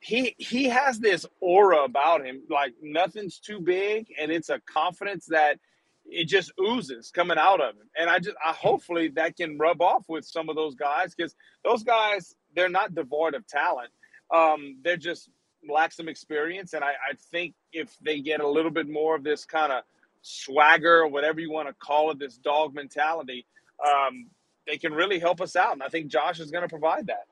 He 0.00 0.34
he 0.38 0.64
has 0.64 0.98
this 0.98 1.26
aura 1.40 1.84
about 1.84 2.24
him, 2.24 2.42
like 2.48 2.74
nothing's 2.82 3.38
too 3.38 3.60
big, 3.60 4.06
and 4.20 4.30
it's 4.30 4.50
a 4.50 4.60
confidence 4.60 5.26
that 5.26 5.58
it 6.04 6.28
just 6.28 6.52
oozes 6.60 7.10
coming 7.10 7.38
out 7.38 7.60
of 7.60 7.74
him. 7.74 7.88
And 7.98 8.08
I 8.08 8.18
just 8.18 8.36
I 8.44 8.52
hopefully 8.52 9.08
that 9.16 9.36
can 9.36 9.58
rub 9.58 9.80
off 9.82 10.04
with 10.08 10.24
some 10.24 10.48
of 10.48 10.56
those 10.56 10.74
guys 10.74 11.14
because 11.14 11.34
those 11.64 11.82
guys 11.82 12.34
they're 12.54 12.68
not 12.68 12.94
devoid 12.94 13.34
of 13.34 13.46
talent. 13.46 13.90
Um, 14.32 14.78
they're 14.82 14.96
just 14.96 15.30
lack 15.68 15.92
some 15.92 16.08
experience. 16.08 16.72
And 16.72 16.84
I, 16.84 16.90
I 16.90 17.14
think 17.30 17.54
if 17.72 17.96
they 18.00 18.20
get 18.20 18.40
a 18.40 18.48
little 18.48 18.70
bit 18.70 18.88
more 18.88 19.14
of 19.16 19.24
this 19.24 19.44
kind 19.44 19.72
of 19.72 19.82
swagger 20.22 21.02
or 21.02 21.08
whatever 21.08 21.40
you 21.40 21.50
want 21.50 21.68
to 21.68 21.74
call 21.74 22.10
it, 22.10 22.18
this 22.18 22.36
dog 22.36 22.74
mentality, 22.74 23.46
um, 23.84 24.26
they 24.66 24.78
can 24.78 24.92
really 24.92 25.18
help 25.18 25.40
us 25.40 25.56
out. 25.56 25.72
And 25.72 25.82
I 25.82 25.88
think 25.88 26.08
Josh 26.08 26.40
is 26.40 26.50
going 26.50 26.62
to 26.62 26.68
provide 26.68 27.06
that. 27.06 27.26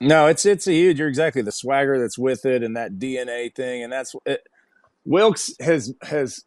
No, 0.00 0.28
it's 0.28 0.46
it's 0.46 0.68
a 0.68 0.72
huge. 0.74 1.00
You're 1.00 1.08
exactly 1.08 1.42
the 1.42 1.52
swagger 1.52 1.98
that's 2.00 2.18
with 2.18 2.46
it, 2.46 2.62
and 2.62 2.76
that 2.76 2.94
DNA 2.94 3.54
thing, 3.54 3.82
and 3.82 3.92
that's 3.92 4.14
it, 4.26 4.46
Wilks 5.04 5.52
has 5.60 5.94
has. 6.02 6.44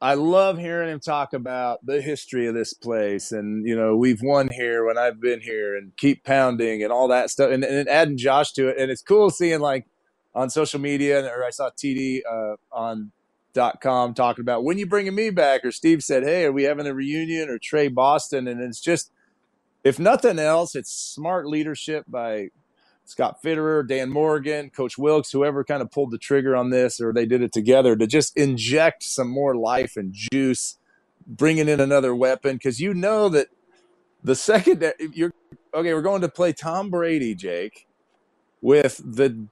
I 0.00 0.14
love 0.14 0.58
hearing 0.58 0.90
him 0.90 1.00
talk 1.00 1.32
about 1.32 1.84
the 1.86 2.02
history 2.02 2.46
of 2.48 2.54
this 2.54 2.74
place, 2.74 3.32
and 3.32 3.66
you 3.66 3.76
know 3.76 3.96
we've 3.96 4.22
won 4.22 4.50
here 4.52 4.84
when 4.86 4.98
I've 4.98 5.20
been 5.20 5.40
here, 5.40 5.76
and 5.76 5.96
keep 5.96 6.24
pounding 6.24 6.82
and 6.84 6.92
all 6.92 7.08
that 7.08 7.30
stuff, 7.30 7.50
and, 7.52 7.64
and 7.64 7.88
adding 7.88 8.18
Josh 8.18 8.52
to 8.54 8.68
it, 8.68 8.78
and 8.78 8.90
it's 8.90 9.02
cool 9.02 9.30
seeing 9.30 9.60
like 9.60 9.86
on 10.34 10.50
social 10.50 10.80
media, 10.80 11.24
or 11.26 11.44
I 11.44 11.50
saw 11.50 11.70
TD 11.70 12.20
uh, 12.30 12.56
on 12.72 13.12
dot 13.54 13.80
com 13.80 14.14
talking 14.14 14.42
about 14.42 14.64
when 14.64 14.78
you 14.78 14.86
bringing 14.86 15.14
me 15.14 15.30
back, 15.30 15.64
or 15.64 15.72
Steve 15.72 16.02
said, 16.04 16.24
"Hey, 16.24 16.44
are 16.46 16.52
we 16.52 16.64
having 16.64 16.86
a 16.86 16.94
reunion?" 16.94 17.48
or 17.48 17.58
Tre 17.58 17.88
Boston, 17.88 18.48
and 18.48 18.60
it's 18.62 18.80
just 18.80 19.12
if 19.84 19.98
nothing 19.98 20.38
else, 20.38 20.74
it's 20.74 20.92
smart 20.92 21.46
leadership 21.46 22.04
by 22.08 22.48
Scott 23.04 23.42
Fitterer, 23.42 23.86
Dan 23.86 24.10
Morgan, 24.10 24.70
Coach 24.70 24.96
Wilks, 24.96 25.30
whoever 25.30 25.64
kind 25.64 25.82
of 25.82 25.90
pulled 25.90 26.10
the 26.10 26.18
trigger 26.18 26.56
on 26.56 26.70
this, 26.70 27.00
or 27.00 27.12
they 27.12 27.26
did 27.26 27.42
it 27.42 27.52
together 27.52 27.96
to 27.96 28.06
just 28.06 28.36
inject 28.36 29.02
some 29.02 29.28
more 29.28 29.54
life 29.54 29.96
and 29.96 30.12
juice, 30.12 30.78
bringing 31.26 31.68
in 31.68 31.80
another 31.80 32.14
weapon 32.14 32.56
because 32.56 32.80
you 32.80 32.94
know 32.94 33.28
that 33.28 33.48
the 34.24 34.34
second 34.34 34.80
that 34.80 34.96
you're 34.98 35.32
okay, 35.74 35.94
we're 35.94 36.02
going 36.02 36.22
to 36.22 36.28
play 36.28 36.52
Tom 36.52 36.90
Brady, 36.90 37.34
Jake, 37.34 37.86
with 38.60 39.00
the 39.04 39.46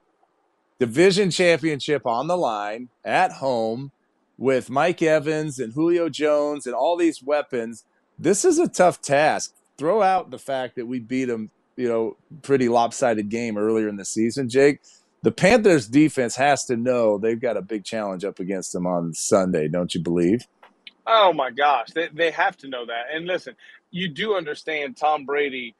division 0.78 1.30
championship 1.30 2.06
on 2.06 2.26
the 2.26 2.36
line 2.36 2.88
at 3.04 3.32
home 3.32 3.92
with 4.38 4.70
Mike 4.70 5.02
Evans 5.02 5.58
and 5.58 5.74
Julio 5.74 6.08
Jones 6.08 6.66
and 6.66 6.74
all 6.74 6.96
these 6.96 7.22
weapons. 7.22 7.84
This 8.18 8.44
is 8.44 8.58
a 8.58 8.68
tough 8.68 9.02
task. 9.02 9.54
Throw 9.76 10.02
out 10.02 10.30
the 10.30 10.38
fact 10.38 10.76
that 10.76 10.86
we 10.86 10.98
beat 10.98 11.26
them 11.26 11.50
you 11.80 11.88
know, 11.88 12.16
pretty 12.42 12.68
lopsided 12.68 13.30
game 13.30 13.56
earlier 13.56 13.88
in 13.88 13.96
the 13.96 14.04
season, 14.04 14.50
Jake. 14.50 14.80
The 15.22 15.32
Panthers 15.32 15.88
defense 15.88 16.36
has 16.36 16.66
to 16.66 16.76
know 16.76 17.16
they've 17.16 17.40
got 17.40 17.56
a 17.56 17.62
big 17.62 17.84
challenge 17.84 18.22
up 18.22 18.38
against 18.38 18.74
them 18.74 18.86
on 18.86 19.14
Sunday, 19.14 19.66
don't 19.66 19.94
you 19.94 20.02
believe? 20.02 20.46
Oh 21.06 21.32
my 21.32 21.50
gosh, 21.50 21.88
they, 21.94 22.08
they 22.08 22.30
have 22.32 22.56
to 22.58 22.68
know 22.68 22.84
that. 22.84 23.06
And 23.14 23.26
listen, 23.26 23.56
you 23.90 24.08
do 24.08 24.36
understand 24.36 24.98
Tom 24.98 25.24
Brady. 25.24 25.74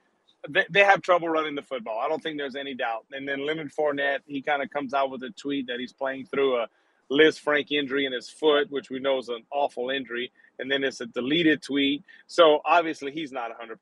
They, 0.48 0.64
they 0.70 0.84
have 0.84 1.02
trouble 1.02 1.28
running 1.28 1.54
the 1.54 1.62
football. 1.62 1.98
I 1.98 2.08
don't 2.08 2.22
think 2.22 2.38
there's 2.38 2.56
any 2.56 2.74
doubt. 2.74 3.04
And 3.12 3.28
then 3.28 3.44
Leonard 3.44 3.70
Fournette, 3.70 4.20
he 4.26 4.40
kind 4.40 4.62
of 4.62 4.70
comes 4.70 4.94
out 4.94 5.10
with 5.10 5.22
a 5.22 5.30
tweet 5.30 5.66
that 5.66 5.80
he's 5.80 5.92
playing 5.92 6.26
through 6.26 6.56
a 6.56 6.66
Lisfranc 7.12 7.70
injury 7.70 8.06
in 8.06 8.12
his 8.12 8.30
foot, 8.30 8.70
which 8.70 8.88
we 8.88 9.00
know 9.00 9.18
is 9.18 9.28
an 9.28 9.44
awful 9.52 9.90
injury. 9.90 10.32
And 10.58 10.70
then 10.70 10.82
it's 10.82 11.02
a 11.02 11.06
deleted 11.06 11.62
tweet. 11.62 12.04
So 12.26 12.60
obviously 12.64 13.12
he's 13.12 13.32
not 13.32 13.50
100% 13.50 13.76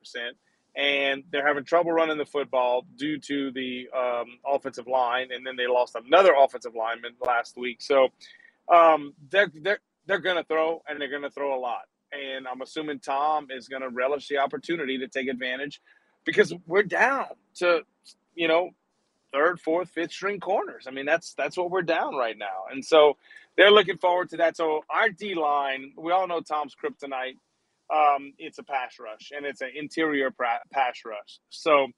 and 0.76 1.24
they're 1.32 1.46
having 1.46 1.64
trouble 1.64 1.92
running 1.92 2.18
the 2.18 2.26
football 2.26 2.86
due 2.96 3.18
to 3.20 3.50
the 3.52 3.88
um, 3.96 4.26
offensive 4.46 4.86
line, 4.86 5.28
and 5.32 5.46
then 5.46 5.56
they 5.56 5.66
lost 5.66 5.96
another 5.96 6.32
offensive 6.38 6.74
lineman 6.76 7.12
last 7.26 7.56
week. 7.56 7.82
So 7.82 8.08
um, 8.72 9.14
they're 9.30 9.50
they're 9.62 9.80
they're 10.06 10.18
going 10.20 10.36
to 10.36 10.44
throw, 10.44 10.82
and 10.88 11.00
they're 11.00 11.10
going 11.10 11.22
to 11.22 11.30
throw 11.30 11.58
a 11.58 11.60
lot. 11.60 11.82
And 12.12 12.48
I'm 12.48 12.62
assuming 12.62 13.00
Tom 13.00 13.48
is 13.50 13.68
going 13.68 13.82
to 13.82 13.90
relish 13.90 14.28
the 14.28 14.38
opportunity 14.38 14.98
to 14.98 15.08
take 15.08 15.28
advantage 15.28 15.80
because 16.24 16.54
we're 16.66 16.84
down 16.84 17.26
to 17.56 17.82
you 18.34 18.48
know 18.48 18.70
third, 19.32 19.60
fourth, 19.60 19.90
fifth 19.90 20.12
string 20.12 20.40
corners. 20.40 20.86
I 20.88 20.92
mean 20.92 21.06
that's 21.06 21.34
that's 21.34 21.56
what 21.56 21.70
we're 21.70 21.82
down 21.82 22.16
right 22.16 22.38
now, 22.38 22.64
and 22.72 22.84
so 22.84 23.16
they're 23.56 23.72
looking 23.72 23.98
forward 23.98 24.30
to 24.30 24.38
that. 24.38 24.56
So 24.56 24.84
our 24.90 25.10
D 25.10 25.34
line, 25.34 25.92
we 25.98 26.12
all 26.12 26.28
know 26.28 26.40
Tom's 26.40 26.74
kryptonite 26.76 27.36
um, 27.94 28.32
it's 28.38 28.58
a 28.58 28.62
pass 28.62 28.96
rush 29.00 29.32
and 29.34 29.46
it's 29.46 29.60
an 29.60 29.70
interior 29.74 30.30
pass 30.72 31.00
rush. 31.04 31.40
So, 31.50 31.88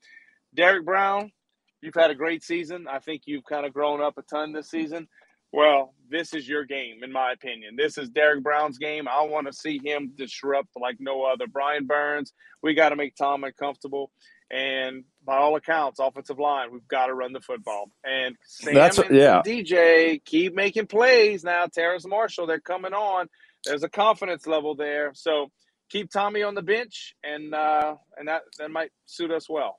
Derrick 0.54 0.84
Brown, 0.84 1.32
you've 1.80 1.94
had 1.94 2.10
a 2.10 2.14
great 2.14 2.42
season. 2.42 2.86
I 2.88 2.98
think 2.98 3.22
you've 3.26 3.44
kind 3.44 3.66
of 3.66 3.72
grown 3.72 4.00
up 4.00 4.18
a 4.18 4.22
ton 4.22 4.52
this 4.52 4.70
season. 4.70 5.08
Well, 5.52 5.94
this 6.08 6.32
is 6.32 6.48
your 6.48 6.64
game, 6.64 7.02
in 7.02 7.10
my 7.10 7.32
opinion. 7.32 7.74
This 7.76 7.98
is 7.98 8.08
Derrick 8.08 8.42
Brown's 8.42 8.78
game. 8.78 9.08
I 9.08 9.22
want 9.22 9.48
to 9.48 9.52
see 9.52 9.80
him 9.82 10.12
disrupt 10.16 10.68
like 10.80 10.96
no 11.00 11.24
other. 11.24 11.46
Brian 11.48 11.86
Burns, 11.86 12.32
we 12.62 12.74
got 12.74 12.90
to 12.90 12.96
make 12.96 13.16
Tom 13.16 13.42
uncomfortable. 13.42 14.12
And 14.50 15.04
by 15.24 15.36
all 15.36 15.56
accounts, 15.56 16.00
offensive 16.00 16.38
line, 16.38 16.72
we've 16.72 16.86
got 16.88 17.06
to 17.06 17.14
run 17.14 17.32
the 17.32 17.40
football. 17.40 17.90
And 18.04 18.36
Sam 18.44 18.74
That's 18.74 18.98
and 18.98 19.14
yeah. 19.14 19.42
DJ 19.44 20.24
keep 20.24 20.54
making 20.54 20.86
plays 20.86 21.42
now. 21.44 21.66
Terrace 21.66 22.06
Marshall, 22.06 22.46
they're 22.46 22.60
coming 22.60 22.92
on. 22.92 23.28
There's 23.64 23.82
a 23.82 23.88
confidence 23.88 24.46
level 24.46 24.74
there. 24.74 25.12
So 25.14 25.50
keep 25.90 26.10
Tommy 26.10 26.42
on 26.42 26.54
the 26.54 26.62
bench, 26.62 27.14
and 27.22 27.54
uh, 27.54 27.94
and 28.16 28.28
that 28.28 28.42
that 28.58 28.70
might 28.70 28.90
suit 29.06 29.30
us 29.30 29.48
well. 29.48 29.78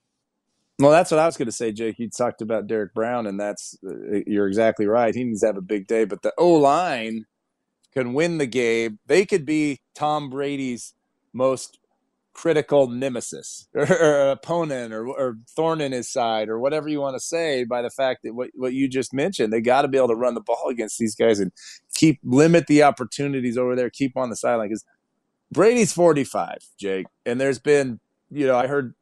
Well, 0.80 0.92
that's 0.92 1.12
what 1.12 1.20
I 1.20 1.26
was 1.26 1.38
going 1.38 1.48
to 1.48 1.52
say, 1.52 1.72
Jake. 1.72 2.00
You 2.00 2.10
talked 2.10 2.42
about 2.42 2.68
Derrick 2.68 2.94
Brown, 2.94 3.28
and 3.28 3.40
that's 3.40 3.78
uh, 3.88 4.20
you're 4.26 4.48
exactly 4.48 4.88
right. 4.88 5.14
He 5.14 5.24
needs 5.24 5.42
to 5.42 5.48
have 5.48 5.58
a 5.58 5.62
big 5.62 5.88
day, 5.88 6.06
but 6.06 6.22
the 6.22 6.34
O 6.38 6.54
line 6.54 7.26
can 7.94 8.14
win 8.14 8.38
the 8.38 8.48
game. 8.48 9.00
They 9.06 9.26
could 9.26 9.46
be 9.46 9.82
Tom 9.96 10.30
Brady's 10.30 10.94
most 11.34 11.78
critical 12.34 12.88
nemesis 12.88 13.68
or, 13.76 13.92
or 13.92 14.32
opponent 14.32 14.94
or, 14.94 15.06
or, 15.08 15.38
thorn 15.56 15.82
in 15.82 15.92
his 15.92 16.10
side 16.10 16.48
or 16.48 16.60
whatever 16.60 16.88
you 16.88 17.02
want 17.02 17.14
to 17.14 17.20
say 17.20 17.66
by 17.66 17.82
the 17.82 17.90
fact 17.90 18.22
that 18.24 18.34
what, 18.34 18.50
what 18.54 18.74
you 18.74 18.88
just 18.88 19.14
mentioned 19.14 19.52
they 19.52 19.60
got 19.60 19.82
to 19.82 19.90
be 19.90 19.98
able 19.98 20.08
to 20.08 20.16
run 20.16 20.34
the 20.34 20.42
ball 20.42 20.70
against 20.70 20.98
these 20.98 21.14
guys 21.14 21.42
and 21.42 21.52
keep 21.94 22.20
limit 22.24 22.68
the 22.68 22.82
opportunities 22.84 23.58
over 23.58 23.76
there 23.76 23.90
keep 23.90 24.16
on 24.16 24.30
the 24.30 24.36
sideline 24.36 24.70
because 24.70 24.86
brady's 25.52 25.94
45 25.94 26.58
jake 26.80 27.08
and 27.26 27.40
there's 27.40 27.60
been 27.60 28.00
you 28.30 28.48
know 28.48 28.58
i 28.58 28.68
heard 28.68 28.94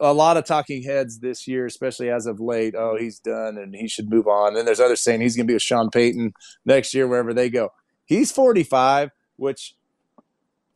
a 0.00 0.14
lot 0.14 0.36
of 0.36 0.44
talking 0.44 0.82
heads 0.82 1.20
this 1.20 1.46
year 1.46 1.66
especially 1.66 2.10
as 2.10 2.26
of 2.26 2.40
late 2.40 2.74
oh 2.76 2.96
he's 2.98 3.18
done 3.18 3.58
and 3.58 3.74
he 3.74 3.88
should 3.88 4.08
move 4.08 4.26
on 4.26 4.56
and 4.56 4.66
there's 4.66 4.80
others 4.80 5.02
saying 5.02 5.20
he's 5.20 5.36
going 5.36 5.46
to 5.46 5.50
be 5.50 5.54
with 5.54 5.62
sean 5.62 5.90
payton 5.90 6.32
next 6.64 6.94
year 6.94 7.06
wherever 7.06 7.34
they 7.34 7.50
go 7.50 7.70
he's 8.06 8.32
45 8.32 9.10
which 9.36 9.74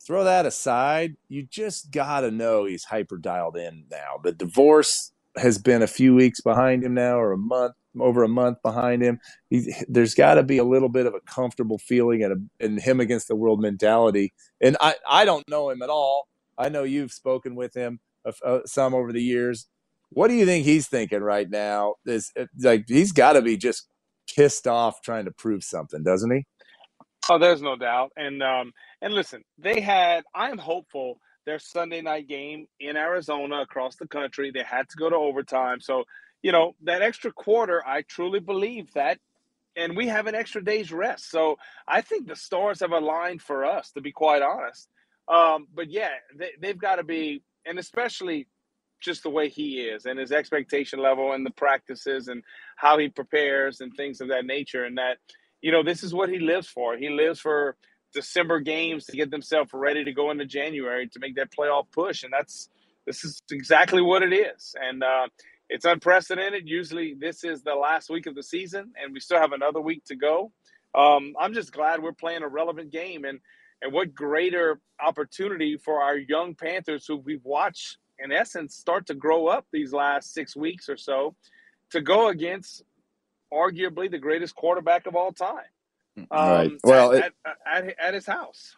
throw 0.09 0.23
that 0.23 0.47
aside, 0.47 1.17
you 1.27 1.43
just 1.43 1.91
got 1.91 2.21
to 2.21 2.31
know 2.31 2.65
he's 2.65 2.85
hyper 2.85 3.15
dialed 3.15 3.55
in 3.55 3.85
now. 3.91 4.19
The 4.23 4.31
divorce 4.31 5.11
has 5.37 5.57
been 5.57 5.81
a 5.81 5.87
few 5.87 6.15
weeks 6.15 6.41
behind 6.41 6.83
him 6.83 6.93
now, 6.93 7.19
or 7.19 7.31
a 7.31 7.37
month, 7.37 7.75
over 7.99 8.23
a 8.23 8.27
month 8.27 8.61
behind 8.61 9.01
him. 9.01 9.19
He's, 9.49 9.83
there's 9.87 10.15
got 10.15 10.35
to 10.35 10.43
be 10.43 10.57
a 10.57 10.63
little 10.63 10.89
bit 10.89 11.05
of 11.05 11.13
a 11.13 11.21
comfortable 11.21 11.77
feeling 11.77 12.23
and, 12.23 12.33
a, 12.33 12.65
and 12.65 12.79
him 12.79 12.99
against 12.99 13.27
the 13.27 13.35
world 13.35 13.61
mentality. 13.61 14.33
And 14.61 14.77
I, 14.79 14.95
I 15.09 15.25
don't 15.25 15.47
know 15.47 15.69
him 15.69 15.81
at 15.81 15.89
all. 15.89 16.27
I 16.57 16.69
know 16.69 16.83
you've 16.83 17.13
spoken 17.13 17.55
with 17.55 17.73
him 17.73 17.99
uh, 18.25 18.59
some 18.65 18.93
over 18.93 19.11
the 19.13 19.23
years. 19.23 19.67
What 20.09 20.27
do 20.27 20.33
you 20.33 20.45
think 20.45 20.65
he's 20.65 20.87
thinking 20.87 21.21
right 21.21 21.49
now? 21.49 21.95
Is 22.05 22.31
like 22.61 22.85
he's 22.87 23.11
got 23.11 23.33
to 23.33 23.41
be 23.41 23.57
just 23.57 23.87
pissed 24.35 24.67
off 24.67 25.01
trying 25.01 25.25
to 25.25 25.31
prove 25.31 25.63
something, 25.63 26.03
doesn't 26.03 26.31
he? 26.31 26.45
Oh, 27.29 27.37
there's 27.37 27.61
no 27.61 27.75
doubt. 27.75 28.11
And 28.17 28.41
um, 28.41 28.73
and 29.01 29.13
listen, 29.13 29.43
they 29.57 29.79
had. 29.79 30.23
I 30.33 30.49
am 30.49 30.57
hopeful 30.57 31.19
their 31.45 31.59
Sunday 31.59 32.01
night 32.01 32.27
game 32.27 32.67
in 32.79 32.97
Arizona 32.97 33.61
across 33.61 33.95
the 33.95 34.07
country. 34.07 34.51
They 34.51 34.63
had 34.63 34.89
to 34.89 34.97
go 34.97 35.09
to 35.09 35.15
overtime, 35.15 35.81
so 35.81 36.03
you 36.41 36.51
know 36.51 36.75
that 36.83 37.01
extra 37.01 37.31
quarter. 37.31 37.83
I 37.85 38.03
truly 38.03 38.39
believe 38.39 38.93
that, 38.93 39.19
and 39.75 39.95
we 39.97 40.07
have 40.07 40.27
an 40.27 40.35
extra 40.35 40.63
day's 40.63 40.91
rest. 40.91 41.29
So 41.31 41.57
I 41.87 42.01
think 42.01 42.27
the 42.27 42.35
stars 42.35 42.81
have 42.81 42.91
aligned 42.91 43.41
for 43.41 43.65
us, 43.65 43.91
to 43.91 44.01
be 44.01 44.11
quite 44.11 44.41
honest. 44.41 44.87
Um, 45.27 45.67
but 45.73 45.89
yeah, 45.89 46.11
they, 46.37 46.51
they've 46.59 46.77
got 46.79 46.97
to 46.97 47.03
be, 47.03 47.43
and 47.65 47.79
especially 47.79 48.47
just 49.01 49.23
the 49.23 49.29
way 49.29 49.49
he 49.49 49.81
is 49.81 50.05
and 50.05 50.19
his 50.19 50.31
expectation 50.31 50.99
level 50.99 51.31
and 51.33 51.45
the 51.45 51.51
practices 51.51 52.27
and 52.27 52.43
how 52.75 52.97
he 52.97 53.07
prepares 53.09 53.79
and 53.79 53.93
things 53.95 54.21
of 54.21 54.27
that 54.29 54.45
nature 54.45 54.85
and 54.85 54.97
that 54.97 55.17
you 55.61 55.71
know, 55.71 55.83
this 55.83 56.03
is 56.03 56.13
what 56.13 56.29
he 56.29 56.39
lives 56.39 56.67
for. 56.67 56.97
He 56.97 57.09
lives 57.09 57.39
for 57.39 57.75
December 58.13 58.59
games 58.59 59.05
to 59.05 59.17
get 59.17 59.31
themselves 59.31 59.71
ready 59.73 60.03
to 60.03 60.11
go 60.11 60.31
into 60.31 60.45
January 60.45 61.07
to 61.09 61.19
make 61.19 61.35
that 61.35 61.51
playoff 61.51 61.85
push, 61.91 62.23
and 62.23 62.33
that's 62.33 62.69
this 63.05 63.23
is 63.23 63.41
exactly 63.51 64.01
what 64.01 64.23
it 64.23 64.33
is. 64.33 64.75
And 64.79 65.03
uh, 65.03 65.27
it's 65.69 65.85
unprecedented. 65.85 66.67
Usually, 66.67 67.15
this 67.17 67.43
is 67.43 67.63
the 67.63 67.75
last 67.75 68.09
week 68.09 68.27
of 68.27 68.35
the 68.35 68.43
season, 68.43 68.93
and 69.01 69.13
we 69.13 69.19
still 69.19 69.39
have 69.39 69.51
another 69.51 69.81
week 69.81 70.03
to 70.05 70.15
go. 70.15 70.51
Um, 70.95 71.33
I'm 71.39 71.53
just 71.53 71.71
glad 71.71 72.01
we're 72.01 72.13
playing 72.13 72.43
a 72.43 72.47
relevant 72.47 72.91
game, 72.91 73.25
and 73.25 73.39
and 73.81 73.93
what 73.93 74.13
greater 74.13 74.79
opportunity 75.01 75.77
for 75.77 76.01
our 76.01 76.17
young 76.17 76.53
Panthers 76.55 77.05
who 77.07 77.17
we've 77.17 77.45
watched 77.45 77.97
in 78.19 78.31
essence 78.31 78.75
start 78.75 79.07
to 79.07 79.13
grow 79.13 79.47
up 79.47 79.65
these 79.71 79.93
last 79.93 80.33
six 80.33 80.55
weeks 80.55 80.89
or 80.89 80.97
so 80.97 81.35
to 81.91 82.01
go 82.01 82.27
against 82.27 82.83
arguably 83.53 84.11
the 84.11 84.17
greatest 84.17 84.55
quarterback 84.55 85.07
of 85.07 85.15
all 85.15 85.31
time. 85.31 85.63
Um, 86.31 86.47
right. 86.47 86.71
Well, 86.83 87.13
at, 87.13 87.25
it, 87.25 87.33
at, 87.45 87.85
at, 87.85 87.95
at, 87.99 88.13
his 88.13 88.25
house. 88.25 88.75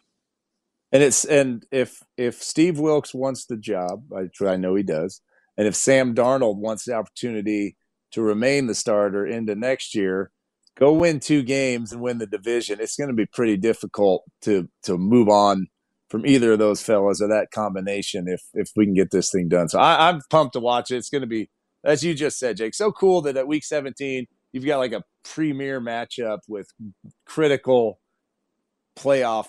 And 0.92 1.02
it's 1.02 1.24
and 1.24 1.64
if 1.70 2.02
if 2.16 2.42
Steve 2.42 2.78
Wilks 2.78 3.14
wants 3.14 3.46
the 3.46 3.56
job, 3.56 4.04
I, 4.14 4.28
I 4.46 4.56
know 4.56 4.74
he 4.74 4.82
does, 4.82 5.20
and 5.56 5.66
if 5.66 5.74
Sam 5.74 6.14
Darnold 6.14 6.58
wants 6.58 6.84
the 6.84 6.94
opportunity 6.94 7.76
to 8.12 8.22
remain 8.22 8.66
the 8.66 8.74
starter 8.74 9.26
into 9.26 9.54
next 9.54 9.94
year, 9.94 10.30
go 10.78 10.92
win 10.92 11.18
two 11.18 11.42
games 11.42 11.92
and 11.92 12.02
win 12.02 12.18
the 12.18 12.26
division. 12.26 12.78
It's 12.80 12.96
going 12.96 13.08
to 13.08 13.16
be 13.16 13.26
pretty 13.26 13.56
difficult 13.56 14.24
to 14.42 14.68
to 14.84 14.98
move 14.98 15.28
on 15.28 15.68
from 16.10 16.26
either 16.26 16.52
of 16.52 16.58
those 16.58 16.82
fellas 16.82 17.22
or 17.22 17.28
that 17.28 17.50
combination 17.50 18.28
if 18.28 18.42
if 18.52 18.70
we 18.76 18.84
can 18.84 18.94
get 18.94 19.10
this 19.10 19.30
thing 19.30 19.48
done. 19.48 19.68
So 19.68 19.78
I, 19.78 20.10
I'm 20.10 20.20
pumped 20.28 20.52
to 20.52 20.60
watch 20.60 20.90
it. 20.90 20.96
It's 20.96 21.08
going 21.08 21.22
to 21.22 21.26
be, 21.26 21.48
as 21.84 22.04
you 22.04 22.12
just 22.12 22.38
said, 22.38 22.58
Jake, 22.58 22.74
so 22.74 22.92
cool 22.92 23.22
that 23.22 23.38
at 23.38 23.48
week 23.48 23.64
17 23.64 24.26
you've 24.52 24.66
got 24.66 24.78
like 24.78 24.92
a 24.92 25.02
premier 25.24 25.80
matchup 25.80 26.40
with 26.48 26.68
critical 27.26 28.00
playoff 28.96 29.46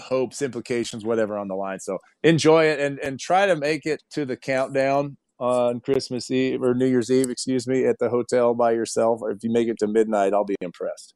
hopes, 0.00 0.42
implications, 0.42 1.04
whatever 1.04 1.38
on 1.38 1.48
the 1.48 1.54
line. 1.54 1.80
So 1.80 1.98
enjoy 2.22 2.66
it 2.66 2.80
and 2.80 2.98
and 3.00 3.18
try 3.18 3.46
to 3.46 3.56
make 3.56 3.86
it 3.86 4.02
to 4.12 4.24
the 4.24 4.36
countdown 4.36 5.16
on 5.38 5.80
Christmas 5.80 6.30
Eve 6.30 6.62
or 6.62 6.74
New 6.74 6.86
Year's 6.86 7.10
Eve, 7.10 7.30
excuse 7.30 7.66
me, 7.66 7.86
at 7.86 7.98
the 7.98 8.10
hotel 8.10 8.54
by 8.54 8.72
yourself. 8.72 9.20
Or 9.22 9.30
if 9.30 9.42
you 9.42 9.50
make 9.50 9.68
it 9.68 9.78
to 9.78 9.86
midnight, 9.86 10.34
I'll 10.34 10.44
be 10.44 10.56
impressed. 10.60 11.14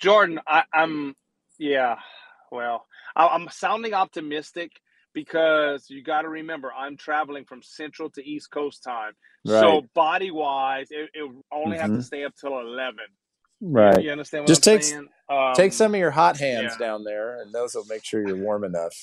Jordan, 0.00 0.40
I, 0.46 0.64
am 0.74 1.14
yeah. 1.58 1.96
Well, 2.50 2.86
I, 3.14 3.28
I'm 3.28 3.48
sounding 3.50 3.94
optimistic 3.94 4.72
because 5.14 5.88
you 5.88 6.02
got 6.02 6.22
to 6.22 6.28
remember 6.28 6.72
I'm 6.76 6.96
traveling 6.96 7.44
from 7.44 7.62
Central 7.62 8.10
to 8.10 8.28
East 8.28 8.50
Coast 8.50 8.82
time. 8.82 9.12
Right. 9.46 9.60
So 9.60 9.82
body 9.94 10.30
wise, 10.30 10.88
it, 10.90 11.10
it 11.14 11.30
only 11.52 11.76
mm-hmm. 11.76 11.80
have 11.80 11.90
to 11.90 11.92
mm-hmm. 11.92 12.00
stay 12.00 12.24
up 12.24 12.34
till 12.36 12.58
eleven. 12.58 13.06
Right. 13.60 14.02
You 14.02 14.10
understand? 14.10 14.46
Just 14.46 14.66
I'm 14.68 14.78
take 14.78 14.94
um, 15.30 15.54
take 15.54 15.72
some 15.72 15.94
of 15.94 15.98
your 15.98 16.10
hot 16.10 16.36
hands 16.36 16.74
yeah. 16.78 16.86
down 16.86 17.04
there, 17.04 17.40
and 17.40 17.52
those 17.52 17.74
will 17.74 17.86
make 17.86 18.04
sure 18.04 18.26
you're 18.26 18.36
warm 18.36 18.64
enough 18.64 18.94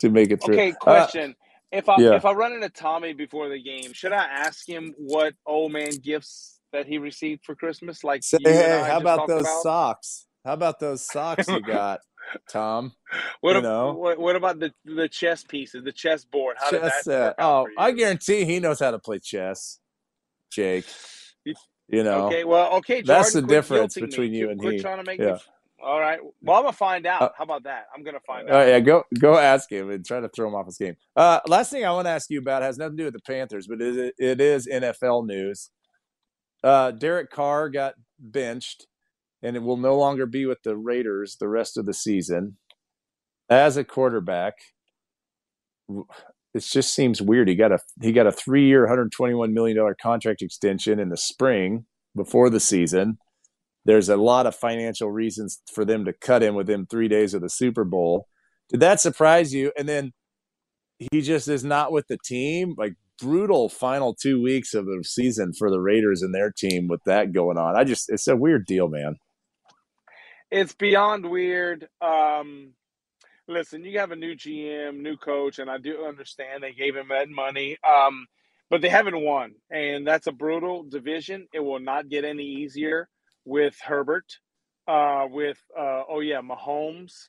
to 0.00 0.10
make 0.10 0.30
it 0.30 0.42
through. 0.44 0.54
Okay. 0.54 0.70
Uh, 0.70 0.74
question. 0.74 1.30
Uh, 1.30 1.44
if 1.72 1.88
I 1.88 1.96
yeah. 1.98 2.14
if 2.14 2.24
I 2.24 2.32
run 2.32 2.52
into 2.52 2.68
Tommy 2.68 3.12
before 3.14 3.48
the 3.48 3.60
game, 3.60 3.92
should 3.92 4.12
I 4.12 4.24
ask 4.24 4.68
him 4.68 4.94
what 4.96 5.34
old 5.44 5.72
man 5.72 5.90
gifts 6.02 6.60
that 6.72 6.86
he 6.86 6.98
received 6.98 7.44
for 7.44 7.54
Christmas? 7.54 8.04
Like, 8.04 8.22
Say, 8.22 8.38
hey, 8.42 8.84
how 8.86 9.00
about 9.00 9.26
those 9.26 9.42
about? 9.42 9.62
socks? 9.62 10.26
How 10.44 10.52
about 10.52 10.78
those 10.78 11.06
socks 11.06 11.48
you 11.48 11.60
got? 11.66 12.00
Tom. 12.48 12.92
What, 13.40 13.56
you 13.56 13.62
know? 13.62 13.92
what, 13.92 14.18
what 14.18 14.36
about 14.36 14.58
the 14.58 14.72
the 14.84 15.08
chess 15.08 15.44
pieces, 15.44 15.84
the 15.84 15.92
chess 15.92 16.24
board? 16.24 16.56
How 16.58 16.70
chess, 16.70 17.04
that? 17.04 17.36
oh, 17.38 17.66
I 17.78 17.92
guarantee 17.92 18.44
he 18.44 18.60
knows 18.60 18.80
how 18.80 18.90
to 18.90 18.98
play 18.98 19.18
chess, 19.18 19.78
Jake. 20.50 20.86
You 21.88 22.02
know. 22.02 22.26
Okay, 22.26 22.44
well, 22.44 22.72
okay, 22.76 23.02
Jordan, 23.02 23.06
that's 23.06 23.32
the 23.32 23.42
difference 23.42 23.94
between 23.94 24.32
me. 24.32 24.38
you 24.38 24.50
and 24.50 24.58
quit 24.58 24.74
he. 24.74 24.80
Trying 24.80 24.98
to 24.98 25.04
make 25.04 25.20
yeah. 25.20 25.32
Me... 25.32 25.38
All 25.82 26.00
right. 26.00 26.18
Well, 26.40 26.56
I'm 26.56 26.62
gonna 26.62 26.72
find 26.72 27.06
out. 27.06 27.22
Uh, 27.22 27.28
How 27.36 27.44
about 27.44 27.64
that? 27.64 27.86
I'm 27.94 28.02
gonna 28.02 28.20
find 28.26 28.48
out. 28.48 28.62
Oh 28.62 28.66
yeah, 28.66 28.80
go 28.80 29.04
go 29.18 29.36
ask 29.36 29.70
him 29.70 29.90
and 29.90 30.04
try 30.04 30.20
to 30.20 30.28
throw 30.30 30.48
him 30.48 30.54
off 30.54 30.66
his 30.66 30.78
game. 30.78 30.96
Uh, 31.14 31.40
last 31.46 31.70
thing 31.70 31.84
I 31.84 31.92
want 31.92 32.06
to 32.06 32.10
ask 32.10 32.30
you 32.30 32.38
about 32.38 32.62
has 32.62 32.78
nothing 32.78 32.96
to 32.96 33.02
do 33.02 33.04
with 33.04 33.14
the 33.14 33.20
Panthers, 33.20 33.66
but 33.66 33.82
it, 33.82 34.14
it 34.18 34.40
is 34.40 34.66
NFL 34.66 35.26
news. 35.26 35.70
Uh, 36.62 36.90
Derek 36.90 37.30
Carr 37.30 37.68
got 37.68 37.94
benched 38.18 38.86
and 39.44 39.56
it 39.56 39.62
will 39.62 39.76
no 39.76 39.96
longer 39.96 40.24
be 40.24 40.46
with 40.46 40.62
the 40.62 40.76
Raiders 40.76 41.36
the 41.38 41.48
rest 41.48 41.76
of 41.76 41.84
the 41.84 41.92
season. 41.92 42.56
As 43.50 43.76
a 43.76 43.84
quarterback, 43.84 44.54
it 46.54 46.60
just 46.60 46.94
seems 46.94 47.20
weird. 47.20 47.46
He 47.46 47.54
got 47.54 47.70
a 47.70 47.78
he 48.00 48.10
got 48.10 48.26
a 48.26 48.32
three 48.32 48.66
year, 48.66 48.80
121 48.80 49.52
million 49.52 49.76
dollar 49.76 49.94
contract 50.00 50.40
extension 50.40 50.98
in 50.98 51.10
the 51.10 51.18
spring 51.18 51.84
before 52.16 52.48
the 52.48 52.58
season. 52.58 53.18
There's 53.84 54.08
a 54.08 54.16
lot 54.16 54.46
of 54.46 54.56
financial 54.56 55.12
reasons 55.12 55.60
for 55.70 55.84
them 55.84 56.06
to 56.06 56.14
cut 56.14 56.42
him 56.42 56.54
within 56.54 56.86
three 56.86 57.08
days 57.08 57.34
of 57.34 57.42
the 57.42 57.50
Super 57.50 57.84
Bowl. 57.84 58.28
Did 58.70 58.80
that 58.80 58.98
surprise 58.98 59.52
you? 59.52 59.72
And 59.76 59.86
then 59.86 60.12
he 60.98 61.20
just 61.20 61.48
is 61.48 61.62
not 61.62 61.92
with 61.92 62.06
the 62.08 62.16
team. 62.24 62.74
Like 62.78 62.94
brutal 63.20 63.68
final 63.68 64.14
two 64.14 64.42
weeks 64.42 64.72
of 64.72 64.86
the 64.86 65.04
season 65.04 65.52
for 65.52 65.70
the 65.70 65.80
Raiders 65.80 66.22
and 66.22 66.34
their 66.34 66.50
team 66.50 66.88
with 66.88 67.02
that 67.04 67.34
going 67.34 67.58
on. 67.58 67.76
I 67.76 67.84
just 67.84 68.08
it's 68.08 68.26
a 68.26 68.36
weird 68.36 68.64
deal, 68.64 68.88
man 68.88 69.16
it's 70.50 70.74
beyond 70.74 71.28
weird. 71.28 71.88
Um, 72.00 72.72
listen, 73.48 73.84
you 73.84 73.98
have 73.98 74.10
a 74.10 74.16
new 74.16 74.34
GM, 74.34 75.00
new 75.00 75.16
coach, 75.16 75.58
and 75.58 75.70
I 75.70 75.78
do 75.78 76.06
understand 76.06 76.62
they 76.62 76.72
gave 76.72 76.96
him 76.96 77.08
that 77.10 77.28
money. 77.28 77.76
Um, 77.86 78.26
but 78.70 78.80
they 78.80 78.88
haven't 78.88 79.20
won, 79.20 79.54
and 79.70 80.06
that's 80.06 80.26
a 80.26 80.32
brutal 80.32 80.82
division. 80.84 81.46
It 81.52 81.60
will 81.60 81.80
not 81.80 82.08
get 82.08 82.24
any 82.24 82.44
easier 82.44 83.08
with 83.44 83.78
Herbert, 83.80 84.38
uh, 84.88 85.26
with 85.30 85.58
uh, 85.78 86.02
oh 86.08 86.20
yeah, 86.20 86.40
Mahomes, 86.40 87.28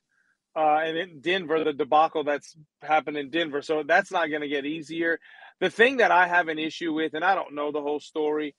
uh, 0.56 0.78
and 0.78 0.96
in 0.96 1.20
Denver, 1.20 1.62
the 1.62 1.72
debacle 1.72 2.24
that's 2.24 2.56
happened 2.80 3.18
in 3.18 3.30
Denver. 3.30 3.60
So 3.60 3.82
that's 3.86 4.10
not 4.10 4.30
going 4.30 4.40
to 4.40 4.48
get 4.48 4.64
easier. 4.64 5.20
The 5.60 5.70
thing 5.70 5.98
that 5.98 6.10
I 6.10 6.26
have 6.26 6.48
an 6.48 6.58
issue 6.58 6.92
with, 6.94 7.14
and 7.14 7.24
I 7.24 7.34
don't 7.34 7.54
know 7.54 7.70
the 7.70 7.82
whole 7.82 8.00
story, 8.00 8.54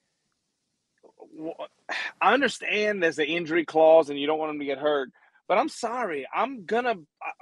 I 2.21 2.33
understand 2.33 3.01
there's 3.01 3.19
an 3.19 3.25
injury 3.25 3.65
clause 3.65 4.09
and 4.09 4.19
you 4.19 4.27
don't 4.27 4.39
want 4.39 4.51
them 4.51 4.59
to 4.59 4.65
get 4.65 4.77
hurt, 4.77 5.09
but 5.47 5.57
I'm 5.57 5.69
sorry. 5.69 6.27
I'm 6.33 6.65
gonna 6.65 6.95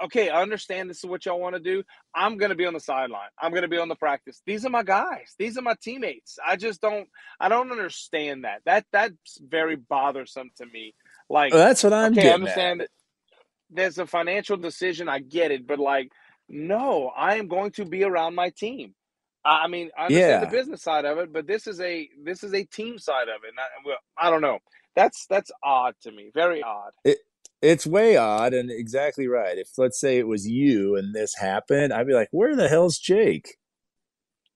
okay. 0.04 0.30
I 0.30 0.41
understand 0.41 0.89
this 0.89 1.00
is 1.00 1.06
what 1.06 1.26
y'all 1.26 1.39
want 1.39 1.56
to 1.56 1.62
do. 1.62 1.84
I'm 2.13 2.38
gonna 2.38 2.56
be 2.56 2.65
on 2.65 2.74
the 2.74 2.80
sideline. 2.80 3.30
I'm 3.39 3.54
gonna 3.54 3.67
be 3.67 3.78
on 3.78 3.89
the 3.89 3.95
practice. 3.95 4.41
These 4.45 4.65
are 4.65 4.69
my 4.69 4.84
guys. 4.84 5.34
These 5.39 5.58
are 5.58 5.62
my 5.62 5.76
teammates. 5.82 6.38
I 6.45 6.56
just 6.56 6.82
don't. 6.82 7.08
I 7.39 7.50
don't 7.50 7.71
understand 7.71 8.43
that. 8.45 8.62
That 8.65 8.86
that's 8.91 9.39
very 9.41 9.76
bothersome 9.76 10.52
to 10.58 10.65
me. 10.65 10.93
Like 11.30 11.54
well, 11.54 11.65
that's 11.65 11.84
what 11.84 11.93
I'm. 11.93 12.13
Okay, 12.13 12.30
I 12.30 12.36
understand 12.36 12.82
at. 12.82 12.89
there's 13.71 13.98
a 13.98 14.06
financial 14.06 14.58
decision. 14.58 15.10
I 15.10 15.19
get 15.19 15.52
it, 15.52 15.65
but 15.65 15.80
like, 15.80 16.12
no, 16.48 17.12
I 17.15 17.36
am 17.36 17.48
going 17.48 17.71
to 17.71 17.86
be 17.86 18.04
around 18.04 18.36
my 18.36 18.52
team. 18.52 18.93
I 19.45 19.67
mean, 19.67 19.89
I 19.97 20.05
understand 20.05 20.29
Yeah. 20.31 20.39
the 20.49 20.58
business 20.58 20.81
side 20.81 21.05
of 21.05 21.17
it, 21.19 21.31
but 21.31 21.47
this 21.47 21.67
is 21.67 21.79
a 21.79 22.10
this 22.23 22.43
is 22.43 22.53
a 22.53 22.63
team 22.65 22.97
side 22.97 23.29
of 23.29 23.43
it. 23.43 23.49
And 23.49 23.60
I, 23.60 24.27
I 24.27 24.29
don't 24.31 24.41
know. 24.41 24.60
That's 24.95 25.25
that's 25.27 25.51
odd 25.63 25.93
to 26.03 26.12
me. 26.12 26.31
Very 26.34 26.63
odd. 26.63 26.91
It 27.03 27.19
it's 27.62 27.86
way 27.88 28.17
odd 28.17 28.53
and 28.53 28.71
exactly 28.71 29.27
right. 29.27 29.58
If 29.58 29.69
let's 29.77 29.99
say 29.99 30.17
it 30.17 30.27
was 30.27 30.47
you 30.47 30.95
and 30.95 31.13
this 31.15 31.36
happened, 31.36 31.93
I'd 31.93 32.08
be 32.08 32.13
like, 32.13 32.29
"Where 32.31 32.55
the 32.55 32.67
hell's 32.69 32.97
Jake?" 32.97 33.58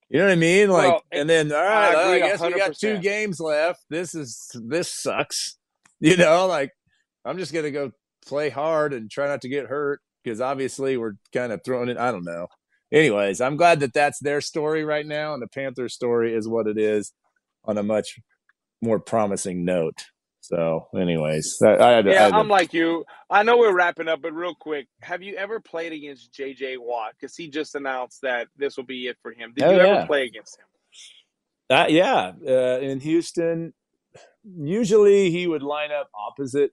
You 0.10 0.20
know 0.20 0.26
what 0.26 0.32
I 0.32 0.36
mean? 0.36 0.70
Like, 0.70 0.92
Well, 0.92 1.04
and 1.12 1.30
then 1.30 1.52
all 1.52 1.64
right, 1.64 1.96
I 1.96 2.14
I, 2.14 2.20
guess 2.20 2.42
we 2.42 2.58
got 2.58 2.76
two 2.76 2.98
games 2.98 3.40
left. 3.40 3.82
This 3.90 4.16
is 4.16 4.50
this 4.56 4.94
sucks. 4.94 5.56
You 6.02 6.16
know, 6.16 6.48
like 6.48 6.72
I'm 7.26 7.38
just 7.38 7.54
gonna 7.54 7.72
go 7.72 7.92
play 8.26 8.50
hard 8.50 8.94
and 8.94 9.12
try 9.12 9.28
not 9.28 9.42
to 9.42 9.50
get 9.50 9.66
hurt 9.68 10.00
because 10.24 10.40
obviously 10.40 10.96
we're 10.96 11.16
kind 11.34 11.52
of 11.52 11.62
throwing 11.66 11.90
it. 11.90 11.98
I 11.98 12.12
don't 12.12 12.24
know. 12.24 12.48
Anyways, 12.92 13.42
I'm 13.42 13.58
glad 13.58 13.82
that 13.82 13.94
that's 13.94 14.20
their 14.20 14.42
story 14.42 14.84
right 14.86 15.06
now, 15.06 15.34
and 15.34 15.42
the 15.44 15.48
Panthers' 15.48 15.94
story 15.94 16.34
is 16.34 16.48
what 16.48 16.68
it 16.68 16.78
is 16.78 17.14
on 17.66 17.78
a 17.78 17.84
much 17.84 18.20
more 18.82 19.00
promising 19.00 19.66
note. 19.66 20.06
So, 20.42 20.88
anyways, 20.96 21.62
I 21.64 21.76
I 21.76 22.02
Yeah, 22.04 22.26
had 22.26 22.36
to- 22.36 22.36
I'm 22.36 22.48
like 22.50 22.74
you. 22.74 23.06
I 23.30 23.44
know 23.44 23.58
we're 23.58 23.76
wrapping 23.76 24.08
up, 24.08 24.22
but 24.22 24.34
real 24.34 24.56
quick, 24.56 24.88
have 25.02 25.22
you 25.22 25.36
ever 25.36 25.60
played 25.60 25.94
against 25.94 26.34
JJ 26.34 26.78
Watt? 26.80 27.14
Because 27.20 27.36
he 27.36 27.50
just 27.50 27.76
announced 27.76 28.22
that 28.24 28.48
this 28.58 28.78
will 28.78 28.86
be 28.86 29.08
it 29.08 29.18
for 29.22 29.32
him. 29.32 29.54
Did 29.56 29.66
Oh, 29.66 29.72
you 29.72 29.78
yeah. 29.78 29.84
ever 29.84 30.08
play 30.08 30.26
against 30.26 30.58
him? 30.60 30.66
Uh, 31.70 31.86
yeah, 31.90 32.32
uh, 32.48 32.80
in 32.80 33.00
Houston, 33.02 33.74
usually 34.44 35.30
he 35.32 35.46
would 35.48 35.62
line 35.64 35.92
up 35.92 36.10
opposite 36.16 36.72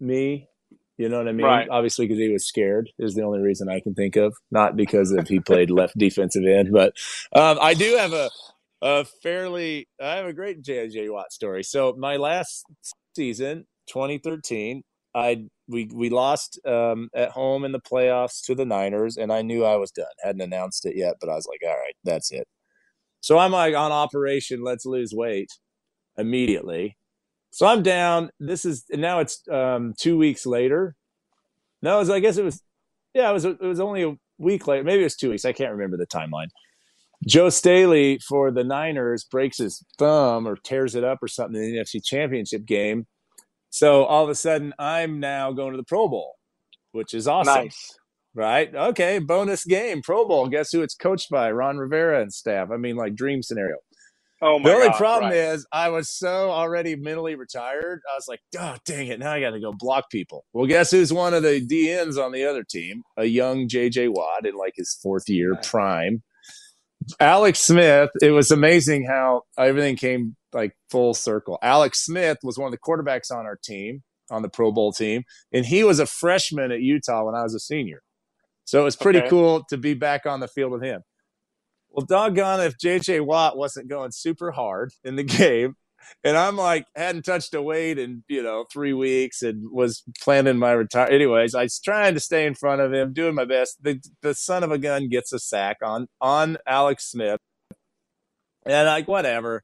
me. 0.00 0.48
You 1.00 1.08
know 1.08 1.16
what 1.16 1.28
I 1.28 1.32
mean? 1.32 1.46
Right. 1.46 1.66
Obviously, 1.70 2.06
because 2.06 2.18
he 2.18 2.28
was 2.28 2.46
scared 2.46 2.90
is 2.98 3.14
the 3.14 3.22
only 3.22 3.40
reason 3.40 3.70
I 3.70 3.80
can 3.80 3.94
think 3.94 4.16
of. 4.16 4.34
Not 4.50 4.76
because 4.76 5.12
of 5.12 5.28
he 5.28 5.40
played 5.40 5.70
left 5.80 5.96
defensive 5.96 6.44
end, 6.44 6.72
but 6.72 6.92
um, 7.34 7.58
I 7.58 7.72
do 7.72 7.96
have 7.96 8.12
a 8.12 8.28
a 8.82 9.06
fairly 9.22 9.88
I 9.98 10.16
have 10.16 10.26
a 10.26 10.34
great 10.34 10.62
JJ 10.62 11.10
Watt 11.10 11.32
story. 11.32 11.62
So 11.62 11.94
my 11.98 12.18
last 12.18 12.66
season, 13.16 13.66
2013, 13.88 14.82
I 15.14 15.46
we 15.68 15.88
we 15.90 16.10
lost 16.10 16.60
um, 16.66 17.08
at 17.14 17.30
home 17.30 17.64
in 17.64 17.72
the 17.72 17.80
playoffs 17.80 18.44
to 18.44 18.54
the 18.54 18.66
Niners, 18.66 19.16
and 19.16 19.32
I 19.32 19.40
knew 19.40 19.64
I 19.64 19.76
was 19.76 19.90
done. 19.92 20.04
Hadn't 20.22 20.42
announced 20.42 20.84
it 20.84 20.96
yet, 20.96 21.14
but 21.18 21.30
I 21.30 21.34
was 21.34 21.48
like, 21.48 21.60
all 21.66 21.78
right, 21.78 21.94
that's 22.04 22.30
it. 22.30 22.46
So 23.22 23.38
I'm 23.38 23.52
like 23.52 23.74
on 23.74 23.90
Operation 23.90 24.62
Let's 24.62 24.84
Lose 24.84 25.14
Weight 25.14 25.48
immediately. 26.18 26.98
So 27.50 27.66
I'm 27.66 27.82
down. 27.82 28.30
This 28.38 28.64
is 28.64 28.84
and 28.90 29.00
now 29.02 29.20
it's 29.20 29.42
um, 29.50 29.94
two 29.98 30.16
weeks 30.16 30.46
later. 30.46 30.94
No, 31.82 31.98
was, 31.98 32.10
I 32.10 32.20
guess 32.20 32.36
it 32.36 32.44
was. 32.44 32.62
Yeah, 33.14 33.30
it 33.30 33.32
was. 33.32 33.44
It 33.44 33.60
was 33.60 33.80
only 33.80 34.02
a 34.04 34.16
week 34.38 34.66
later. 34.66 34.84
Maybe 34.84 35.00
it 35.00 35.04
was 35.04 35.16
two 35.16 35.30
weeks. 35.30 35.44
I 35.44 35.52
can't 35.52 35.72
remember 35.72 35.96
the 35.96 36.06
timeline. 36.06 36.48
Joe 37.26 37.50
Staley 37.50 38.18
for 38.18 38.50
the 38.50 38.64
Niners 38.64 39.24
breaks 39.24 39.58
his 39.58 39.84
thumb 39.98 40.46
or 40.48 40.56
tears 40.56 40.94
it 40.94 41.04
up 41.04 41.18
or 41.22 41.28
something 41.28 41.62
in 41.62 41.72
the 41.72 41.78
NFC 41.78 42.02
Championship 42.04 42.64
game. 42.64 43.06
So 43.68 44.04
all 44.04 44.24
of 44.24 44.30
a 44.30 44.34
sudden, 44.34 44.72
I'm 44.78 45.20
now 45.20 45.52
going 45.52 45.72
to 45.72 45.76
the 45.76 45.84
Pro 45.84 46.08
Bowl, 46.08 46.36
which 46.92 47.12
is 47.14 47.28
awesome 47.28 47.64
Nice. 47.64 47.98
right? 48.34 48.74
Okay, 48.74 49.18
bonus 49.18 49.64
game, 49.64 50.02
Pro 50.02 50.26
Bowl. 50.26 50.48
Guess 50.48 50.72
who 50.72 50.82
it's 50.82 50.94
coached 50.94 51.30
by? 51.30 51.50
Ron 51.52 51.76
Rivera 51.76 52.22
and 52.22 52.32
staff. 52.32 52.70
I 52.72 52.78
mean, 52.78 52.96
like 52.96 53.14
dream 53.14 53.42
scenario. 53.42 53.76
Oh 54.42 54.58
my 54.58 54.70
the 54.70 54.74
only 54.74 54.88
God, 54.88 54.96
problem 54.98 55.30
right. 55.30 55.36
is 55.38 55.66
I 55.72 55.88
was 55.90 56.10
so 56.10 56.50
already 56.50 56.96
mentally 56.96 57.34
retired. 57.34 58.00
I 58.10 58.16
was 58.16 58.26
like, 58.28 58.40
oh 58.58 58.76
dang 58.86 59.08
it, 59.08 59.18
now 59.20 59.32
I 59.32 59.40
got 59.40 59.50
to 59.50 59.60
go 59.60 59.72
block 59.78 60.10
people. 60.10 60.44
Well, 60.52 60.66
guess 60.66 60.90
who's 60.92 61.12
one 61.12 61.34
of 61.34 61.42
the 61.42 61.60
DNs 61.66 62.22
on 62.22 62.32
the 62.32 62.44
other 62.44 62.64
team? 62.64 63.02
A 63.16 63.24
young 63.26 63.68
JJ 63.68 64.10
Watt 64.10 64.46
in 64.46 64.54
like 64.56 64.74
his 64.76 64.98
fourth 65.02 65.28
year 65.28 65.54
Right. 65.54 65.64
prime. 65.64 66.22
Alex 67.20 67.60
Smith. 67.60 68.10
It 68.22 68.30
was 68.32 68.50
amazing 68.50 69.06
how 69.06 69.42
everything 69.58 69.96
came 69.96 70.36
like 70.52 70.76
full 70.90 71.14
circle. 71.14 71.58
Alex 71.62 72.04
Smith 72.04 72.38
was 72.42 72.58
one 72.58 72.66
of 72.66 72.72
the 72.72 72.78
quarterbacks 72.78 73.30
on 73.30 73.46
our 73.46 73.58
team, 73.62 74.02
on 74.30 74.42
the 74.42 74.48
Pro 74.48 74.72
Bowl 74.72 74.92
team, 74.92 75.24
and 75.52 75.66
he 75.66 75.84
was 75.84 75.98
a 75.98 76.06
freshman 76.06 76.72
at 76.72 76.80
Utah 76.80 77.24
when 77.24 77.34
I 77.34 77.42
was 77.42 77.54
a 77.54 77.60
senior. 77.60 78.02
So 78.64 78.80
it 78.80 78.84
was 78.84 78.96
pretty 78.96 79.20
Okay. 79.20 79.28
cool 79.28 79.64
to 79.70 79.76
be 79.78 79.94
back 79.94 80.26
on 80.26 80.40
the 80.40 80.48
field 80.48 80.72
with 80.72 80.82
him. 80.82 81.02
Well, 81.90 82.06
doggone 82.06 82.60
if 82.60 82.78
JJ 82.78 83.24
Watt 83.24 83.56
wasn't 83.56 83.88
going 83.88 84.12
super 84.12 84.52
hard 84.52 84.92
in 85.04 85.16
the 85.16 85.22
game. 85.24 85.76
And 86.24 86.36
I'm 86.36 86.56
like, 86.56 86.86
hadn't 86.96 87.24
touched 87.24 87.54
a 87.54 87.62
weight 87.62 87.98
in, 87.98 88.24
you 88.26 88.42
know, 88.42 88.64
three 88.72 88.92
weeks 88.92 89.42
and 89.42 89.70
was 89.70 90.02
planning 90.22 90.58
my 90.58 90.72
retire. 90.72 91.08
Anyways, 91.08 91.54
I 91.54 91.64
was 91.64 91.78
trying 91.78 92.14
to 92.14 92.20
stay 92.20 92.46
in 92.46 92.54
front 92.54 92.80
of 92.80 92.92
him, 92.92 93.12
doing 93.12 93.34
my 93.34 93.44
best. 93.44 93.82
The, 93.82 94.00
the 94.22 94.34
son 94.34 94.64
of 94.64 94.72
a 94.72 94.78
gun 94.78 95.08
gets 95.08 95.32
a 95.32 95.38
sack 95.38 95.76
on, 95.82 96.08
on 96.20 96.56
Alex 96.66 97.10
Smith. 97.10 97.38
And 98.64 98.86
like, 98.86 99.08
whatever. 99.08 99.62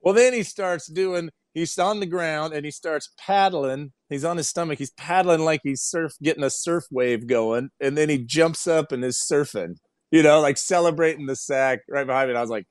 Well, 0.00 0.14
then 0.14 0.32
he 0.32 0.42
starts 0.42 0.86
doing, 0.86 1.30
he's 1.54 1.78
on 1.78 2.00
the 2.00 2.06
ground 2.06 2.54
and 2.54 2.64
he 2.64 2.70
starts 2.70 3.10
paddling. 3.16 3.92
He's 4.08 4.24
on 4.24 4.36
his 4.36 4.48
stomach. 4.48 4.78
He's 4.78 4.92
paddling 4.92 5.40
like 5.40 5.60
he's 5.62 5.82
surf, 5.82 6.14
getting 6.22 6.44
a 6.44 6.50
surf 6.50 6.84
wave 6.90 7.26
going. 7.26 7.70
And 7.80 7.96
then 7.96 8.08
he 8.08 8.18
jumps 8.18 8.66
up 8.66 8.92
and 8.92 9.04
is 9.04 9.18
surfing, 9.18 9.76
you 10.10 10.22
know, 10.22 10.40
like 10.40 10.58
celebrating 10.58 11.26
the 11.26 11.36
sack 11.36 11.80
right 11.88 12.06
behind 12.06 12.28
me. 12.28 12.32
And 12.32 12.38
I 12.38 12.42
was 12.42 12.50
like, 12.50 12.66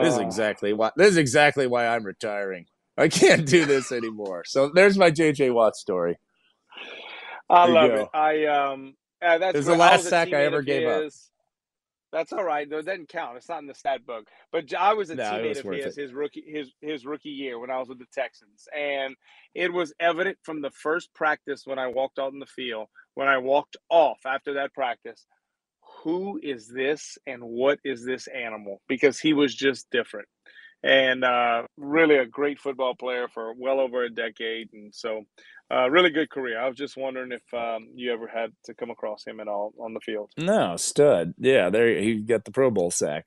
this 0.00 0.14
is 0.14 0.18
exactly 0.20 0.72
why, 0.74 0.90
this 0.96 1.10
is 1.10 1.18
exactly 1.18 1.66
why 1.68 1.86
I'm 1.88 2.04
retiring. 2.04 2.66
I 2.98 3.08
can't 3.08 3.46
do 3.46 3.66
this 3.66 3.92
anymore. 3.92 4.44
So 4.46 4.70
there's 4.74 4.98
my 4.98 5.10
JJ 5.10 5.54
Watt 5.54 5.76
story. 5.76 6.18
I 7.50 7.64
There 7.64 7.66
love 7.66 7.94
it. 7.94 8.10
I 8.14 8.46
um, 8.46 8.94
uh, 9.24 9.38
that's 9.38 9.54
It 9.54 9.58
was 9.58 9.66
the. 9.66 9.74
I 9.76 9.76
last 9.76 10.08
sack 10.08 10.32
I 10.34 10.44
ever 10.44 10.62
gave 10.62 10.86
up. 10.86 11.06
That's 12.12 12.32
all 12.32 12.44
right. 12.44 12.68
though. 12.68 12.78
It 12.78 12.86
doesn't 12.86 13.08
count. 13.10 13.36
It's 13.36 13.48
not 13.48 13.60
in 13.60 13.66
the 13.66 13.74
stat 13.74 14.06
book. 14.06 14.26
But 14.50 14.72
I 14.74 14.94
was 14.94 15.10
a 15.10 15.16
No, 15.16 15.18
teammate 15.18 15.42
was 15.48 15.60
of 15.60 15.70
his 15.70 15.84
it. 15.84 15.96
his 15.96 16.12
rookie 16.12 16.44
his 16.46 16.72
his 16.80 17.04
rookie 17.04 17.28
year 17.30 17.58
when 17.58 17.70
I 17.70 17.78
was 17.78 17.88
with 17.88 17.98
the 17.98 18.06
Texans, 18.12 18.66
and 18.76 19.14
it 19.54 19.72
was 19.72 19.92
evident 20.00 20.38
from 20.42 20.62
the 20.62 20.70
first 20.70 21.12
practice 21.14 21.62
when 21.66 21.78
I 21.78 21.88
walked 21.88 22.18
out 22.18 22.32
in 22.32 22.38
the 22.38 22.46
field, 22.46 22.88
when 23.14 23.28
I 23.28 23.38
walked 23.38 23.76
off 23.90 24.18
after 24.26 24.54
that 24.54 24.72
practice, 24.72 25.26
who 26.02 26.40
is 26.42 26.68
this 26.68 27.18
and 27.26 27.42
what 27.42 27.78
is 27.84 28.04
this 28.04 28.26
animal? 28.26 28.80
Because 28.88 29.18
he 29.18 29.32
was 29.32 29.54
just 29.54 29.90
different, 29.90 30.28
and 30.82 31.24
uh, 31.24 31.62
really 31.76 32.16
a 32.16 32.26
great 32.26 32.58
football 32.58 32.94
player 32.94 33.28
for 33.28 33.52
well 33.54 33.80
over 33.80 34.04
a 34.04 34.10
decade, 34.10 34.68
and 34.72 34.94
so 34.94 35.24
uh, 35.72 35.88
really 35.90 36.10
good 36.10 36.30
career. 36.30 36.60
I 36.60 36.68
was 36.68 36.76
just 36.76 36.96
wondering 36.96 37.32
if 37.32 37.42
um, 37.54 37.88
you 37.94 38.12
ever 38.12 38.26
had 38.26 38.50
to 38.64 38.74
come 38.74 38.90
across 38.90 39.24
him 39.26 39.40
at 39.40 39.48
all 39.48 39.72
on 39.80 39.94
the 39.94 40.00
field. 40.00 40.30
No, 40.36 40.76
stud. 40.76 41.34
Yeah, 41.38 41.70
there 41.70 41.98
he 42.00 42.16
got 42.16 42.44
the 42.44 42.50
Pro 42.50 42.70
Bowl 42.70 42.90
sack. 42.90 43.26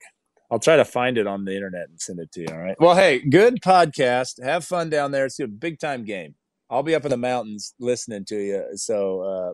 I'll 0.50 0.58
try 0.58 0.76
to 0.76 0.84
find 0.84 1.16
it 1.18 1.26
on 1.26 1.44
the 1.44 1.54
internet 1.54 1.88
and 1.88 2.00
send 2.00 2.20
it 2.20 2.30
to 2.32 2.42
you. 2.42 2.48
All 2.50 2.58
right. 2.58 2.76
Well, 2.78 2.94
hey, 2.94 3.18
good 3.18 3.60
podcast. 3.62 4.42
Have 4.42 4.64
fun 4.64 4.90
down 4.90 5.10
there. 5.10 5.24
It's 5.24 5.40
a 5.40 5.48
big 5.48 5.80
time 5.80 6.04
game. 6.04 6.34
I'll 6.70 6.82
be 6.82 6.94
up 6.94 7.04
in 7.04 7.10
the 7.10 7.16
mountains 7.16 7.74
listening 7.78 8.24
to 8.26 8.36
you. 8.36 8.64
So 8.74 9.20
uh, 9.20 9.52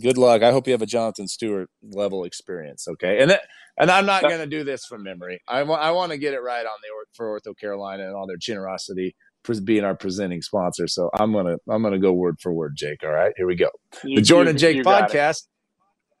good 0.00 0.18
luck. 0.18 0.42
I 0.42 0.52
hope 0.52 0.66
you 0.66 0.72
have 0.72 0.82
a 0.82 0.86
Jonathan 0.86 1.28
Stewart 1.28 1.68
level 1.82 2.24
experience. 2.24 2.86
Okay. 2.88 3.20
And 3.20 3.30
that, 3.30 3.42
and 3.78 3.90
I'm 3.90 4.06
not 4.06 4.22
going 4.22 4.38
to 4.38 4.46
do 4.46 4.64
this 4.64 4.84
from 4.84 5.02
memory. 5.02 5.40
I 5.48 5.62
want 5.62 5.82
I 5.82 5.90
want 5.92 6.12
to 6.12 6.18
get 6.18 6.34
it 6.34 6.42
right 6.42 6.64
on 6.64 6.78
the 6.82 6.88
Or- 6.94 7.06
for 7.14 7.40
Ortho 7.40 7.56
Carolina 7.58 8.04
and 8.06 8.14
all 8.14 8.26
their 8.26 8.36
generosity 8.36 9.14
for 9.44 9.58
being 9.60 9.84
our 9.84 9.96
presenting 9.96 10.42
sponsor. 10.42 10.86
So 10.86 11.10
I'm 11.18 11.32
gonna 11.32 11.56
I'm 11.68 11.82
gonna 11.82 11.98
go 11.98 12.12
word 12.12 12.36
for 12.40 12.52
word, 12.52 12.74
Jake. 12.76 13.02
All 13.02 13.10
right. 13.10 13.32
Here 13.36 13.46
we 13.46 13.56
go 13.56 13.70
You- 14.04 14.16
the 14.16 14.22
Jordan 14.22 14.54
you- 14.54 14.58
Jake 14.60 14.76
you 14.76 14.82
podcast. 14.84 15.46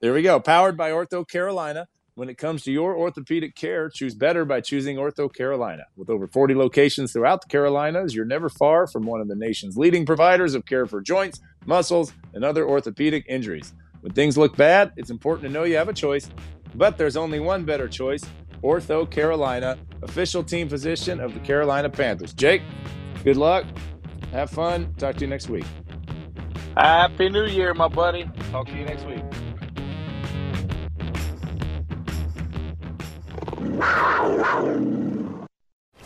There 0.00 0.12
we 0.12 0.22
go. 0.22 0.40
Powered 0.40 0.76
by 0.76 0.90
Ortho 0.90 1.26
Carolina. 1.28 1.86
When 2.14 2.28
it 2.28 2.36
comes 2.36 2.62
to 2.64 2.70
your 2.72 2.94
orthopedic 2.94 3.54
care, 3.54 3.88
choose 3.88 4.14
better 4.14 4.44
by 4.44 4.60
choosing 4.60 4.98
Ortho 4.98 5.32
Carolina. 5.34 5.84
With 5.96 6.10
over 6.10 6.26
40 6.28 6.54
locations 6.54 7.10
throughout 7.12 7.40
the 7.40 7.46
Carolinas, 7.48 8.14
you're 8.14 8.26
never 8.26 8.50
far 8.50 8.86
from 8.86 9.04
one 9.06 9.22
of 9.22 9.28
the 9.28 9.34
nation's 9.34 9.78
leading 9.78 10.04
providers 10.04 10.54
of 10.54 10.66
care 10.66 10.84
for 10.84 11.00
joints, 11.00 11.40
muscles, 11.66 12.12
and 12.34 12.44
other 12.44 12.66
orthopedic 12.66 13.24
injuries. 13.28 13.74
When 14.00 14.12
things 14.12 14.36
look 14.36 14.56
bad, 14.56 14.92
it's 14.96 15.10
important 15.10 15.48
to 15.48 15.52
know 15.52 15.64
you 15.64 15.76
have 15.76 15.88
a 15.88 15.92
choice, 15.92 16.28
but 16.74 16.98
there's 16.98 17.16
only 17.16 17.40
one 17.40 17.64
better 17.64 17.88
choice 17.88 18.24
Ortho 18.62 19.10
Carolina, 19.10 19.76
official 20.02 20.42
team 20.42 20.68
physician 20.68 21.20
of 21.20 21.34
the 21.34 21.40
Carolina 21.40 21.90
Panthers. 21.90 22.32
Jake, 22.32 22.62
good 23.24 23.36
luck. 23.36 23.64
Have 24.30 24.50
fun. 24.50 24.94
Talk 24.98 25.16
to 25.16 25.22
you 25.22 25.26
next 25.26 25.48
week. 25.48 25.64
Happy 26.76 27.28
New 27.28 27.44
Year, 27.46 27.74
my 27.74 27.88
buddy. 27.88 28.30
Talk 28.50 28.68
to 28.68 28.76
you 28.76 28.84
next 28.84 29.04
week. 29.04 29.22